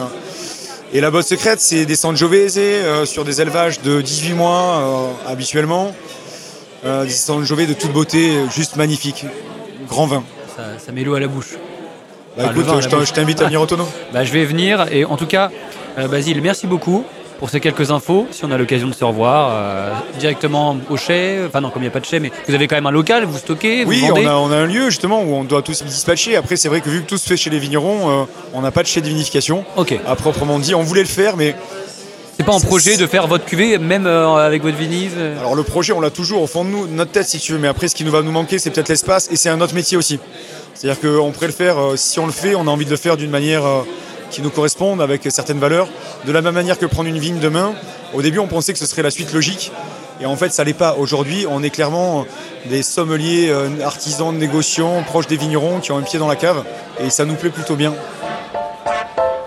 et 0.92 1.00
la 1.00 1.12
botte 1.12 1.26
secrète, 1.26 1.60
c'est 1.60 1.86
des 1.86 1.94
Sangiovese 1.94 2.58
euh, 2.58 3.04
sur 3.04 3.24
des 3.24 3.40
élevages 3.40 3.80
de 3.80 4.00
18 4.00 4.32
mois 4.34 5.12
euh, 5.26 5.30
habituellement. 5.30 5.94
des 6.84 7.08
Sangiovese 7.10 7.68
de 7.68 7.74
toute 7.74 7.92
beauté, 7.92 8.32
juste 8.54 8.74
magnifiques. 8.74 9.24
grand 9.88 10.06
vin. 10.06 10.24
Ça, 10.56 10.64
ça 10.84 10.90
met 10.90 11.04
l'eau 11.04 11.14
à 11.14 11.20
la 11.20 11.28
bouche. 11.28 11.54
Bah, 12.36 12.46
Ah, 12.48 12.50
écoute, 12.50 12.64
vin 12.64 12.80
je 12.80 13.12
t'invite 13.12 13.40
à 13.40 13.44
venir 13.44 13.60
au 13.60 13.66
tonneau. 13.66 13.86
Bah, 14.12 14.24
je 14.24 14.32
vais 14.32 14.44
venir 14.44 14.86
et 14.90 15.04
en 15.04 15.16
tout 15.16 15.26
cas, 15.26 15.52
Basile, 16.10 16.40
merci 16.42 16.66
beaucoup 16.66 17.04
pour 17.38 17.50
ces 17.50 17.60
quelques 17.60 17.90
infos. 17.90 18.26
Si 18.30 18.44
on 18.44 18.50
a 18.50 18.58
l'occasion 18.58 18.88
de 18.88 18.94
se 18.94 19.04
revoir 19.04 19.50
euh, 19.52 19.90
directement 20.18 20.76
au 20.90 20.96
chai, 20.96 21.40
enfin 21.46 21.60
non, 21.60 21.70
comme 21.70 21.82
il 21.82 21.86
n'y 21.86 21.90
a 21.90 21.92
pas 21.92 22.00
de 22.00 22.04
chai, 22.06 22.20
mais 22.20 22.30
vous 22.48 22.54
avez 22.54 22.66
quand 22.68 22.76
même 22.76 22.86
un 22.86 22.90
local, 22.92 23.24
vous 23.24 23.38
stockez, 23.38 23.84
vous 23.84 23.90
Oui, 23.90 24.00
vendez. 24.00 24.26
on 24.26 24.30
a, 24.30 24.34
on 24.34 24.50
a 24.52 24.56
un 24.56 24.66
lieu 24.66 24.90
justement 24.90 25.22
où 25.22 25.34
on 25.34 25.44
doit 25.44 25.62
tous 25.62 25.82
dispatcher. 25.84 26.36
Après, 26.36 26.56
c'est 26.56 26.68
vrai 26.68 26.80
que 26.80 26.88
vu 26.88 27.02
que 27.02 27.06
tout 27.06 27.18
se 27.18 27.26
fait 27.26 27.36
chez 27.36 27.50
les 27.50 27.58
vignerons, 27.58 28.22
euh, 28.22 28.24
on 28.52 28.62
n'a 28.62 28.70
pas 28.70 28.82
de 28.82 28.88
chai 28.88 29.00
de 29.00 29.08
vinification 29.08 29.64
Ok. 29.76 29.98
à 30.06 30.14
proprement 30.16 30.58
dit. 30.58 30.74
On 30.74 30.82
voulait 30.82 31.02
le 31.02 31.08
faire, 31.08 31.36
mais 31.36 31.54
C'est 32.36 32.44
pas 32.44 32.52
en 32.52 32.60
projet 32.60 32.96
de 32.96 33.06
faire 33.06 33.26
votre 33.28 33.44
cuvée, 33.44 33.78
même 33.78 34.06
euh, 34.06 34.34
avec 34.36 34.62
votre 34.62 34.76
vinive 34.76 35.12
euh 35.16 35.38
alors 35.38 35.54
le 35.54 35.62
projet, 35.62 35.92
on 35.92 36.00
l'a 36.00 36.10
toujours 36.10 36.42
au 36.42 36.46
fond 36.48 36.64
de 36.64 36.70
nous, 36.70 36.86
notre 36.88 37.12
tête 37.12 37.26
si 37.28 37.38
tu 37.38 37.52
veux. 37.52 37.58
Mais 37.58 37.68
après, 37.68 37.86
ce 37.88 37.94
qui 37.94 38.04
nous 38.04 38.10
va 38.10 38.22
nous 38.22 38.32
manquer, 38.32 38.58
c'est 38.58 38.70
peut-être 38.70 38.88
l'espace 38.88 39.28
et 39.30 39.36
c'est 39.36 39.48
un 39.50 39.60
autre 39.60 39.74
métier 39.74 39.96
aussi. 39.96 40.18
C'est-à-dire 40.74 41.00
qu'on 41.00 41.30
pourrait 41.30 41.46
le 41.46 41.52
faire, 41.52 41.78
euh, 41.78 41.96
si 41.96 42.18
on 42.18 42.26
le 42.26 42.32
fait, 42.32 42.54
on 42.56 42.62
a 42.66 42.70
envie 42.70 42.84
de 42.86 42.90
le 42.90 42.96
faire 42.96 43.16
d'une 43.16 43.30
manière 43.30 43.64
euh, 43.64 43.82
qui 44.34 44.42
nous 44.42 44.50
corresponde, 44.50 45.00
avec 45.00 45.22
certaines 45.30 45.60
valeurs. 45.60 45.88
De 46.26 46.32
la 46.32 46.42
même 46.42 46.54
manière 46.54 46.78
que 46.78 46.86
prendre 46.86 47.08
une 47.08 47.18
vigne 47.18 47.38
demain, 47.38 47.74
au 48.12 48.20
début, 48.20 48.40
on 48.40 48.48
pensait 48.48 48.72
que 48.72 48.78
ce 48.78 48.86
serait 48.86 49.02
la 49.02 49.10
suite 49.10 49.32
logique. 49.32 49.70
Et 50.20 50.26
en 50.26 50.36
fait, 50.36 50.52
ça 50.52 50.64
l'est 50.64 50.74
pas. 50.74 50.96
Aujourd'hui, 50.98 51.46
on 51.48 51.62
est 51.62 51.70
clairement 51.70 52.26
des 52.66 52.82
sommeliers, 52.82 53.48
euh, 53.50 53.68
artisans, 53.84 54.36
négociants, 54.36 55.02
proches 55.02 55.26
des 55.26 55.36
vignerons 55.36 55.80
qui 55.80 55.92
ont 55.92 55.98
un 55.98 56.02
pied 56.02 56.18
dans 56.18 56.28
la 56.28 56.36
cave. 56.36 56.64
Et 57.00 57.10
ça 57.10 57.24
nous 57.24 57.34
plaît 57.34 57.50
plutôt 57.50 57.76
bien. 57.76 57.94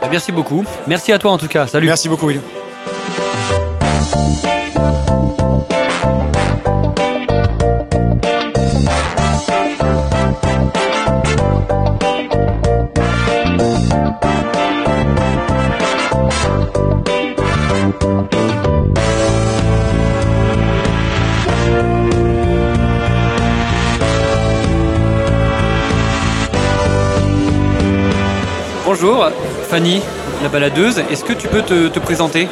Bah, 0.02 0.08
Merci 0.10 0.32
beaucoup. 0.32 0.64
Merci 0.88 1.12
à 1.12 1.20
toi 1.20 1.32
en 1.32 1.38
tout 1.38 1.48
cas. 1.48 1.68
Salut. 1.68 1.88
Merci 1.88 2.08
beaucoup, 2.08 2.28
Will. 2.28 2.42
Fanny, 29.70 30.02
la 30.42 30.50
baladeuse. 30.50 31.00
Est-ce 31.12 31.24
que 31.24 31.34
tu 31.34 31.48
peux 31.50 31.62
te, 31.62 31.88
te 31.90 32.00
présenter? 32.00 32.48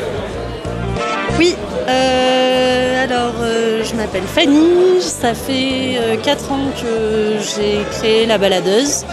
Oui, 1.37 1.55
euh, 1.87 3.03
alors 3.03 3.35
euh, 3.41 3.83
je 3.83 3.95
m'appelle 3.95 4.23
Fanny, 4.23 5.01
ça 5.01 5.33
fait 5.33 5.97
4 6.23 6.51
ans 6.51 6.71
que 6.81 7.37
j'ai 7.39 7.79
créé 7.97 8.25
La 8.25 8.37
Baladeuse. 8.37 9.05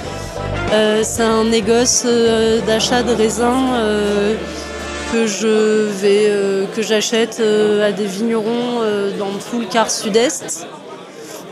Euh, 0.72 1.00
c'est 1.04 1.22
un 1.22 1.44
négoce 1.44 2.04
euh, 2.06 2.60
d'achat 2.66 3.02
de 3.02 3.12
raisins 3.12 3.70
euh, 3.74 4.34
que 5.12 5.26
je 5.26 5.86
vais 6.00 6.24
euh, 6.28 6.64
que 6.74 6.82
j'achète 6.82 7.38
euh, 7.40 7.86
à 7.88 7.92
des 7.92 8.06
vignerons 8.06 8.80
euh, 8.82 9.10
dans 9.18 9.30
tout 9.50 9.60
le 9.60 9.66
quart 9.66 9.90
sud-est, 9.90 10.66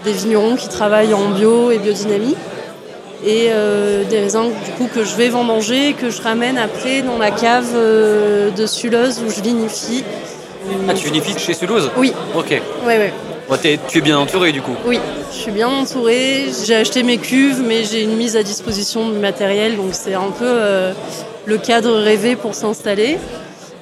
des 0.05 0.13
vignerons 0.13 0.57
qui 0.57 0.69
travaillent 0.69 1.15
en 1.15 1.29
bio 1.31 1.71
et 1.71 1.79
biodynamie 1.79 2.37
et 3.25 3.49
euh, 3.51 4.05
des 4.05 4.19
raisins 4.21 4.51
du 4.65 4.71
coup 4.73 4.89
que 4.95 5.05
je 5.05 5.15
vais 5.15 5.29
vendanger 5.29 5.89
et 5.89 5.93
que 5.93 6.11
je 6.11 6.23
ramène 6.23 6.57
après 6.59 7.03
dans 7.03 7.19
la 7.19 7.31
cave 7.31 7.69
euh, 7.75 8.51
de 8.51 8.67
Suleuze 8.67 9.23
où 9.27 9.31
je 9.31 9.41
vinifie. 9.43 10.05
Ah, 10.89 10.95
tu 10.95 11.07
vinifies 11.07 11.39
chez 11.39 11.55
Sulose? 11.55 11.91
Oui, 11.97 12.13
Ok. 12.37 12.51
ouais, 12.51 12.61
ouais. 12.87 13.13
Bon, 13.49 13.57
t'es- 13.57 13.79
tu 13.89 13.99
es 13.99 14.01
bien 14.01 14.19
entouré 14.19 14.53
du 14.53 14.63
coup. 14.63 14.77
Oui, 14.87 15.01
je 15.33 15.37
suis 15.37 15.51
bien 15.51 15.69
entourée. 15.69 16.47
J'ai 16.65 16.77
acheté 16.77 17.03
mes 17.03 17.19
cuves, 17.19 17.63
mais 17.67 17.83
j'ai 17.85 18.03
une 18.03 18.17
mise 18.17 18.37
à 18.37 18.43
disposition 18.43 19.09
du 19.11 19.19
matériel, 19.19 19.77
donc 19.77 19.89
c'est 19.93 20.15
un 20.15 20.31
peu 20.31 20.45
euh, 20.47 20.93
le 21.47 21.59
cadre 21.59 21.93
rêvé 21.97 22.37
pour 22.37 22.55
s'installer. 22.55 23.19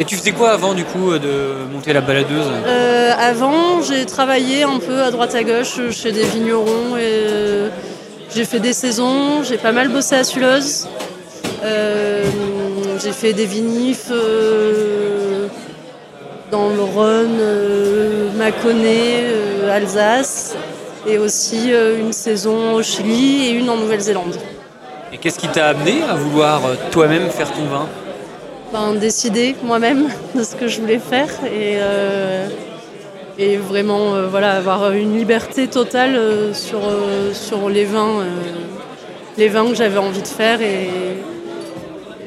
Et 0.00 0.04
tu 0.04 0.14
faisais 0.16 0.30
quoi 0.32 0.50
avant 0.52 0.74
du 0.74 0.84
coup 0.84 1.10
de 1.18 1.66
monter 1.72 1.92
la 1.92 2.00
baladeuse? 2.00 2.46
Avant, 3.18 3.82
j'ai 3.82 4.06
travaillé 4.06 4.62
un 4.62 4.78
peu 4.78 5.02
à 5.02 5.10
droite 5.10 5.34
à 5.34 5.42
gauche 5.42 5.80
chez 5.90 6.12
des 6.12 6.22
vignerons. 6.22 6.96
Et, 6.96 7.66
j'ai 8.34 8.44
fait 8.44 8.60
des 8.60 8.72
saisons, 8.72 9.42
j'ai 9.42 9.56
pas 9.56 9.72
mal 9.72 9.88
bossé 9.88 10.14
à 10.16 10.24
Suleuze. 10.24 10.88
Euh, 11.64 12.24
j'ai 13.02 13.12
fait 13.12 13.32
des 13.32 13.46
vinifs 13.46 14.08
euh, 14.10 15.48
dans 16.50 16.68
le 16.70 16.82
Rhône, 16.82 17.38
euh, 17.40 18.30
Mâconnais, 18.36 19.22
euh, 19.22 19.76
Alsace, 19.76 20.56
et 21.06 21.18
aussi 21.18 21.72
euh, 21.72 21.98
une 21.98 22.12
saison 22.12 22.74
au 22.74 22.82
Chili 22.82 23.46
et 23.46 23.50
une 23.50 23.68
en 23.70 23.76
Nouvelle-Zélande. 23.76 24.36
Et 25.12 25.18
qu'est-ce 25.18 25.38
qui 25.38 25.48
t'a 25.48 25.68
amené 25.68 26.02
à 26.02 26.14
vouloir 26.14 26.60
toi-même 26.90 27.30
faire 27.30 27.50
ton 27.52 27.64
vin? 27.64 27.86
Ben, 28.72 28.94
décider 28.94 29.56
moi-même 29.62 30.08
de 30.34 30.42
ce 30.42 30.54
que 30.54 30.68
je 30.68 30.80
voulais 30.80 30.98
faire 30.98 31.28
et, 31.46 31.78
et 33.38 33.56
vraiment 33.56 34.14
euh, 34.14 34.26
voilà, 34.28 34.52
avoir 34.52 34.92
une 34.92 35.16
liberté 35.16 35.68
totale 35.68 36.16
euh, 36.16 36.52
sur, 36.54 36.78
euh, 36.78 37.32
sur 37.32 37.68
les 37.68 37.84
vins, 37.84 38.24
les 39.36 39.48
vins 39.48 39.66
que 39.68 39.74
j'avais 39.74 39.98
envie 39.98 40.22
de 40.22 40.26
faire 40.26 40.60
et, 40.60 40.84
et 40.84 41.18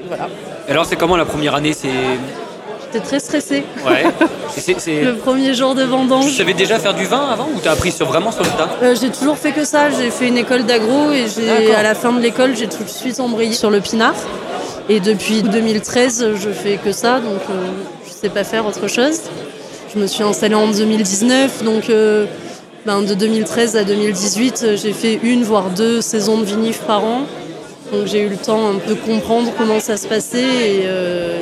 voilà. 0.08 0.30
Alors 0.70 0.86
c'est 0.86 0.96
comment 0.96 1.18
la 1.18 1.26
première 1.26 1.56
année? 1.56 1.74
C'est 1.74 1.90
J'étais 2.94 3.06
très 3.06 3.20
stressée. 3.22 3.64
ouais. 3.86 4.04
Et 4.58 4.60
c'est- 4.60 4.80
c'est- 4.80 5.02
Le 5.02 5.16
premier 5.16 5.54
jour 5.54 5.76
de 5.76 5.84
Tu 5.84 5.88
vendange, 5.88 6.30
savais 6.36 6.54
déjà 6.54 6.78
faire 6.78 6.94
du 6.94 7.06
vin 7.06 7.26
avant 7.32 7.46
ou 7.56 7.60
t'as 7.64 7.72
appris 7.72 7.90
sur 7.90 8.06
vraiment 8.06 8.34
sur 8.34 8.44
le 8.44 8.50
tas? 8.50 8.94
J'ai 9.00 9.10
toujours 9.10 9.38
fait 9.38 9.54
que 9.54 9.64
ça. 9.64 9.90
J'ai 9.90 10.10
fait 10.12 10.28
une 10.28 10.38
école 10.38 10.66
d'agro 10.66 11.10
et 11.12 11.26
j'ai, 11.34 11.48
D'accord. 11.48 11.78
à 11.80 11.84
la 11.84 11.96
fin 11.96 12.12
de 12.12 12.20
l'école, 12.20 12.54
j'ai 12.58 12.68
tout 12.68 12.84
de 12.84 12.90
suite 12.90 13.22
embrayé 13.22 13.54
sur 13.54 13.70
le 13.70 13.80
pinard. 13.80 14.16
Et 14.90 15.00
depuis 15.00 15.42
2013, 15.42 16.32
je 16.36 16.50
fais 16.50 16.76
que 16.84 16.92
ça, 16.92 17.22
donc 17.22 17.40
je 18.06 18.12
sais 18.12 18.28
pas 18.28 18.44
faire 18.44 18.66
autre 18.68 18.88
chose. 18.90 19.22
Je 19.94 20.00
me 20.00 20.08
suis 20.08 20.24
installée 20.24 20.56
en 20.56 20.68
2019, 20.72 21.64
donc 21.64 21.90
euh, 21.90 22.26
ben, 22.86 23.02
de 23.02 23.14
2013 23.14 23.76
à 23.76 23.84
2018, 23.84 24.62
euh, 24.64 24.78
j'ai 24.78 24.94
fait 24.94 25.20
une 25.22 25.44
voire 25.44 25.70
deux 25.70 26.02
saisons 26.02 26.38
de 26.38 26.46
vinif 26.46 26.80
par 26.82 27.04
an. 27.04 27.22
Donc 27.92 28.08
j'ai 28.08 28.22
eu 28.22 28.30
le 28.30 28.38
temps 28.38 28.70
un 28.70 28.76
peu 28.76 28.94
de 28.94 29.00
comprendre 29.00 29.52
comment 29.58 29.82
ça 29.82 29.98
se 29.98 30.08
passait 30.08 30.40
et, 30.40 30.82
euh, 30.86 31.40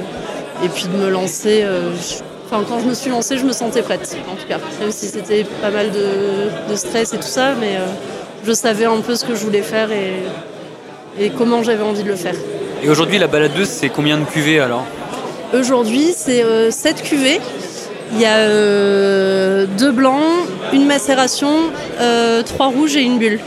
et 0.66 0.70
puis 0.70 0.86
de 0.86 0.98
me 0.98 1.10
lancer. 1.10 1.62
euh, 1.64 1.92
je- 1.96 2.24
Enfin, 2.52 2.64
quand 2.68 2.80
je 2.80 2.86
me 2.86 2.96
suis 2.96 3.12
lancée, 3.12 3.38
je 3.38 3.46
me 3.46 3.52
sentais 3.52 3.84
prête, 3.84 4.18
en 4.28 4.34
tout 4.36 4.48
cas. 4.48 4.58
Même 4.82 4.92
si 4.92 5.06
c'était 5.06 5.46
pas 5.62 5.70
mal 5.70 5.92
de, 5.92 6.72
de 6.72 6.76
stress 6.76 7.14
et 7.14 7.18
tout 7.18 7.22
ça, 7.22 7.54
mais 7.60 7.76
euh, 7.76 7.86
je 8.44 8.52
savais 8.54 8.86
un 8.86 9.02
peu 9.02 9.14
ce 9.16 9.24
que 9.24 9.36
je 9.36 9.44
voulais 9.46 9.62
faire 9.62 9.92
et, 9.92 11.24
et 11.24 11.30
comment 11.30 11.62
j'avais 11.62 11.84
envie 11.84 12.02
de 12.02 12.08
le 12.10 12.16
faire. 12.16 12.34
Et 12.84 12.90
aujourd'hui 12.90 13.20
la 13.20 13.28
baladeuse 13.28 13.68
c'est 13.70 13.90
combien 13.90 14.18
de 14.18 14.26
cuvées 14.26 14.60
alors? 14.60 14.84
Aujourd'hui, 15.54 16.12
c'est 16.16 16.44
7 16.72 17.04
cuvées. 17.04 17.40
Il 18.14 18.20
y 18.20 18.26
a 18.26 18.38
euh, 18.38 19.66
deux 19.78 19.92
blancs, 19.92 20.22
une 20.74 20.86
macération, 20.86 21.50
euh, 22.00 22.42
trois 22.44 22.68
rouges 22.68 22.96
et 22.98 23.02
une 23.02 23.18
bulle. 23.20 23.40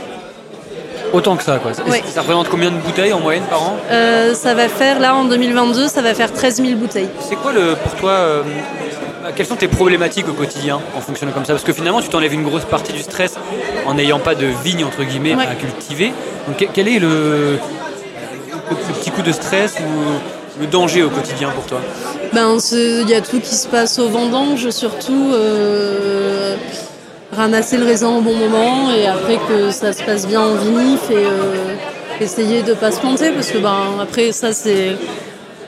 Autant 1.11 1.35
que 1.35 1.43
ça 1.43 1.57
quoi. 1.59 1.73
Ça- 1.73 1.83
Ouais. 1.83 2.01
Ça 2.11 2.21
représente 2.21 2.49
combien 2.49 2.71
de 2.71 2.77
bouteilles 2.77 3.13
en 3.13 3.19
moyenne 3.19 3.43
par 3.49 3.61
an? 3.61 3.77
Euh, 3.91 4.33
ça 4.33 4.53
va 4.55 4.67
faire, 4.67 4.99
là, 4.99 5.15
en 5.15 5.25
2022, 5.25 5.87
ça 5.87 6.01
va 6.01 6.13
faire 6.15 6.31
13 6.33 6.55
000 6.61 6.75
bouteilles. 6.75 7.09
C'est 7.27 7.35
quoi 7.35 7.51
le 7.53 7.75
pour 7.75 7.93
toi 7.95 8.11
euh, 8.11 8.41
quelles 9.35 9.45
sont 9.45 9.55
tes 9.55 9.67
problématiques 9.67 10.27
au 10.27 10.33
quotidien 10.33 10.79
en 10.97 11.01
fonctionnant 11.01 11.31
comme 11.33 11.45
ça? 11.45 11.53
Parce 11.53 11.63
que 11.63 11.73
finalement, 11.73 12.01
tu 12.01 12.09
t'enlèves 12.09 12.33
une 12.33 12.43
grosse 12.43 12.65
partie 12.65 12.93
du 12.93 13.01
stress 13.03 13.35
en 13.85 13.93
n'ayant 13.93 14.19
pas 14.19 14.33
de 14.33 14.47
vigne 14.63 14.83
entre 14.85 15.03
guillemets 15.03 15.35
Ouais. 15.35 15.45
à 15.45 15.55
cultiver. 15.55 16.13
Donc 16.47 16.57
que- 16.57 16.65
quel 16.73 16.87
est 16.87 16.99
le, 16.99 17.07
le- 17.07 17.59
le 18.71 18.93
petit 18.99 19.11
coup 19.11 19.21
de 19.21 19.31
stress 19.31 19.75
ou 19.79 20.19
le 20.59 20.67
danger 20.67 21.03
au 21.03 21.09
quotidien 21.09 21.49
pour 21.49 21.65
toi 21.65 21.79
Ben, 22.33 22.57
il 22.71 23.09
y 23.09 23.13
a 23.15 23.21
tout 23.21 23.39
qui 23.39 23.55
se 23.55 23.67
passe 23.67 23.99
au 23.99 24.07
vendange, 24.09 24.69
surtout 24.69 25.31
euh, 25.33 26.55
ramasser 27.35 27.77
le 27.77 27.85
raisin 27.85 28.09
au 28.09 28.21
bon 28.21 28.35
moment 28.35 28.91
et 28.91 29.07
après 29.07 29.37
que 29.47 29.71
ça 29.71 29.93
se 29.93 30.03
passe 30.03 30.27
bien 30.27 30.41
en 30.41 30.55
vinif 30.55 31.09
et 31.09 31.15
euh, 31.15 31.75
essayer 32.21 32.61
de 32.61 32.73
pas 32.73 32.91
se 32.91 32.99
planter 32.99 33.31
parce 33.31 33.49
que 33.51 33.57
ben 33.57 33.97
après 34.01 34.31
ça 34.31 34.53
c'est 34.53 34.95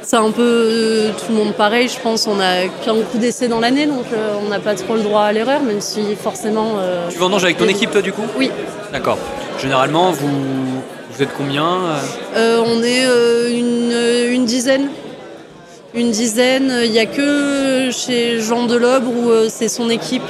c'est 0.04 0.18
un 0.18 0.30
peu 0.30 0.44
euh, 0.44 1.10
tout 1.18 1.32
le 1.34 1.36
monde 1.44 1.54
pareil. 1.54 1.88
Je 1.90 2.00
pense 2.00 2.28
on 2.28 2.40
a 2.40 2.68
qu'un 2.84 2.94
coup 3.02 3.18
d'essai 3.18 3.48
dans 3.48 3.60
l'année 3.60 3.88
donc 3.88 4.06
euh, 4.14 4.36
on 4.46 4.50
n'a 4.50 4.60
pas 4.60 4.76
trop 4.76 4.94
le 4.94 5.02
droit 5.02 5.24
à 5.24 5.32
l'erreur 5.32 5.62
même 5.64 5.82
si 5.82 6.16
forcément. 6.16 6.74
euh, 6.78 7.08
Tu 7.10 7.18
vendanges 7.18 7.44
avec 7.44 7.58
ton 7.58 7.68
équipe 7.68 7.90
toi 7.90 8.04
du 8.04 8.14
coup? 8.14 8.22
Oui. 8.38 8.52
D'accord. 8.94 9.18
Généralement, 9.60 10.12
vous, 10.12 10.30
vous 11.12 11.24
êtes 11.24 11.30
combien 11.38 11.64
euh 11.66 11.96
Euh, 12.36 12.64
on 12.66 12.82
est 12.84 13.06
euh, 13.06 13.50
une, 13.50 14.34
une 14.34 14.46
dizaine. 14.46 14.90
Une 15.94 16.12
dizaine. 16.12 16.72
Il 16.84 16.92
n'y 16.92 17.00
a 17.00 17.06
que 17.06 17.90
chez 17.92 18.42
Jean 18.42 18.66
Delobre 18.66 19.08
où 19.10 19.32
c'est 19.50 19.70
son 19.70 19.90
équipe 19.90 20.30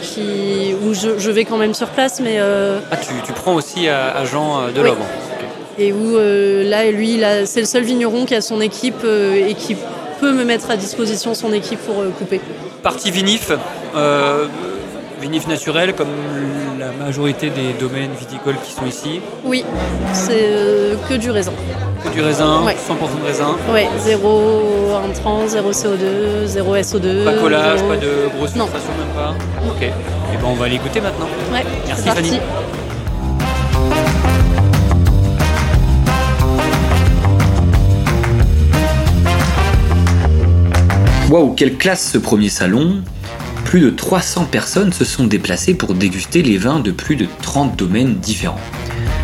qui, 0.00 0.74
où 0.86 0.94
je, 0.94 1.18
je 1.18 1.30
vais 1.30 1.44
quand 1.44 1.58
même 1.58 1.74
sur 1.74 1.88
place, 1.88 2.20
mais 2.20 2.36
euh, 2.38 2.78
Ah, 2.90 2.96
tu, 2.96 3.08
tu 3.26 3.32
prends 3.32 3.54
aussi 3.54 3.88
à, 3.88 4.16
à 4.16 4.24
Jean. 4.24 4.68
Ok. 4.68 4.74
et 5.78 5.92
où 5.92 6.16
euh, 6.16 6.64
là 6.68 6.90
lui, 6.90 7.20
c'est 7.44 7.60
le 7.60 7.66
seul 7.66 7.82
vigneron 7.82 8.24
qui 8.24 8.34
a 8.34 8.40
son 8.40 8.60
équipe 8.62 9.04
euh, 9.04 9.34
et 9.48 9.54
qui 9.54 9.76
peut 10.20 10.32
me 10.32 10.44
mettre 10.44 10.70
à 10.70 10.76
disposition 10.76 11.34
son 11.34 11.52
équipe 11.52 11.80
pour 11.80 12.00
euh, 12.00 12.08
couper. 12.16 12.40
Partie 12.82 13.10
vinif, 13.10 13.50
Vinif 15.22 15.46
naturel 15.46 15.94
comme 15.94 16.08
la 16.80 16.90
majorité 16.92 17.48
des 17.50 17.72
domaines 17.78 18.10
viticoles 18.18 18.56
qui 18.64 18.72
sont 18.72 18.84
ici. 18.86 19.20
Oui, 19.44 19.64
c'est 20.12 20.32
euh, 20.34 20.96
que 21.08 21.14
du 21.14 21.30
raisin. 21.30 21.52
Que 22.04 22.08
du 22.10 22.20
raisin, 22.20 22.62
Ouais. 22.64 22.74
100% 22.74 23.20
de 23.20 23.24
raisin. 23.26 23.56
Ouais, 23.72 23.86
zéro 24.00 24.90
intrant, 25.08 25.46
zéro 25.46 25.70
CO2, 25.70 26.44
zéro 26.46 26.74
SO2. 26.76 27.24
Pas 27.24 27.34
collage, 27.34 27.78
zéro- 27.78 27.88
pas 27.88 27.96
de 27.96 28.28
grosse 28.36 28.56
Non. 28.56 28.64
filtration 28.66 28.90
même 28.98 29.14
pas. 29.14 29.34
Ok. 29.68 29.82
Et 29.82 30.36
ben 30.36 30.48
on 30.48 30.54
va 30.54 30.64
aller 30.64 30.78
goûter 30.78 31.00
maintenant. 31.00 31.28
Ouais, 31.52 31.64
Merci, 31.86 32.04
parti. 32.04 32.22
Fanny. 32.24 32.40
Waouh, 41.30 41.54
quelle 41.54 41.76
classe 41.78 42.10
ce 42.12 42.18
premier 42.18 42.48
salon 42.48 43.02
Plus 43.72 43.80
de 43.80 43.88
300 43.88 44.48
personnes 44.50 44.92
se 44.92 45.06
sont 45.06 45.26
déplacées 45.26 45.72
pour 45.72 45.94
déguster 45.94 46.42
les 46.42 46.58
vins 46.58 46.80
de 46.80 46.90
plus 46.90 47.16
de 47.16 47.26
30 47.40 47.74
domaines 47.74 48.16
différents. 48.16 48.60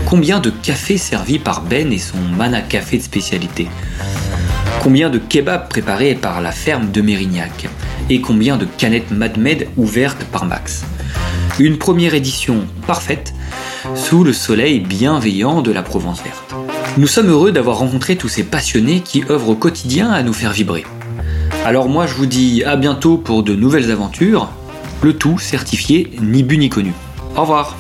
Combien 0.07 0.41
de 0.41 0.49
cafés 0.49 0.97
servis 0.97 1.39
par 1.39 1.61
Ben 1.61 1.93
et 1.93 1.99
son 1.99 2.17
Mana 2.35 2.63
Café 2.63 2.97
de 2.97 3.03
spécialité? 3.03 3.69
Combien 4.83 5.11
de 5.11 5.19
kebabs 5.19 5.69
préparés 5.69 6.15
par 6.15 6.41
la 6.41 6.51
ferme 6.51 6.91
de 6.91 7.03
Mérignac? 7.03 7.69
Et 8.09 8.23
combien 8.23 8.57
de 8.57 8.65
canettes 8.65 9.11
Madmed 9.11 9.69
ouvertes 9.77 10.25
par 10.33 10.47
Max? 10.47 10.83
Une 11.59 11.77
première 11.77 12.15
édition 12.15 12.67
parfaite 12.87 13.35
sous 13.95 14.25
le 14.25 14.33
soleil 14.33 14.81
bienveillant 14.81 15.61
de 15.61 15.73
la 15.73 15.83
Provence 15.83 16.23
verte. 16.23 16.55
Nous 16.97 17.07
sommes 17.07 17.29
heureux 17.29 17.53
d'avoir 17.53 17.77
rencontré 17.77 18.17
tous 18.17 18.29
ces 18.29 18.45
passionnés 18.45 19.01
qui 19.01 19.25
œuvrent 19.29 19.51
au 19.51 19.57
quotidien 19.57 20.11
à 20.11 20.23
nous 20.23 20.33
faire 20.33 20.53
vibrer. 20.53 20.87
Alors 21.65 21.89
moi 21.89 22.07
je 22.07 22.15
vous 22.15 22.27
dis 22.27 22.65
à 22.65 22.77
bientôt 22.77 23.19
pour 23.19 23.43
de 23.43 23.55
nouvelles 23.55 23.91
aventures, 23.91 24.49
le 25.03 25.13
tout 25.13 25.39
certifié 25.39 26.11
ni 26.21 26.43
bu 26.43 26.57
ni 26.57 26.69
connu. 26.69 26.93
Au 27.37 27.43
revoir 27.43 27.77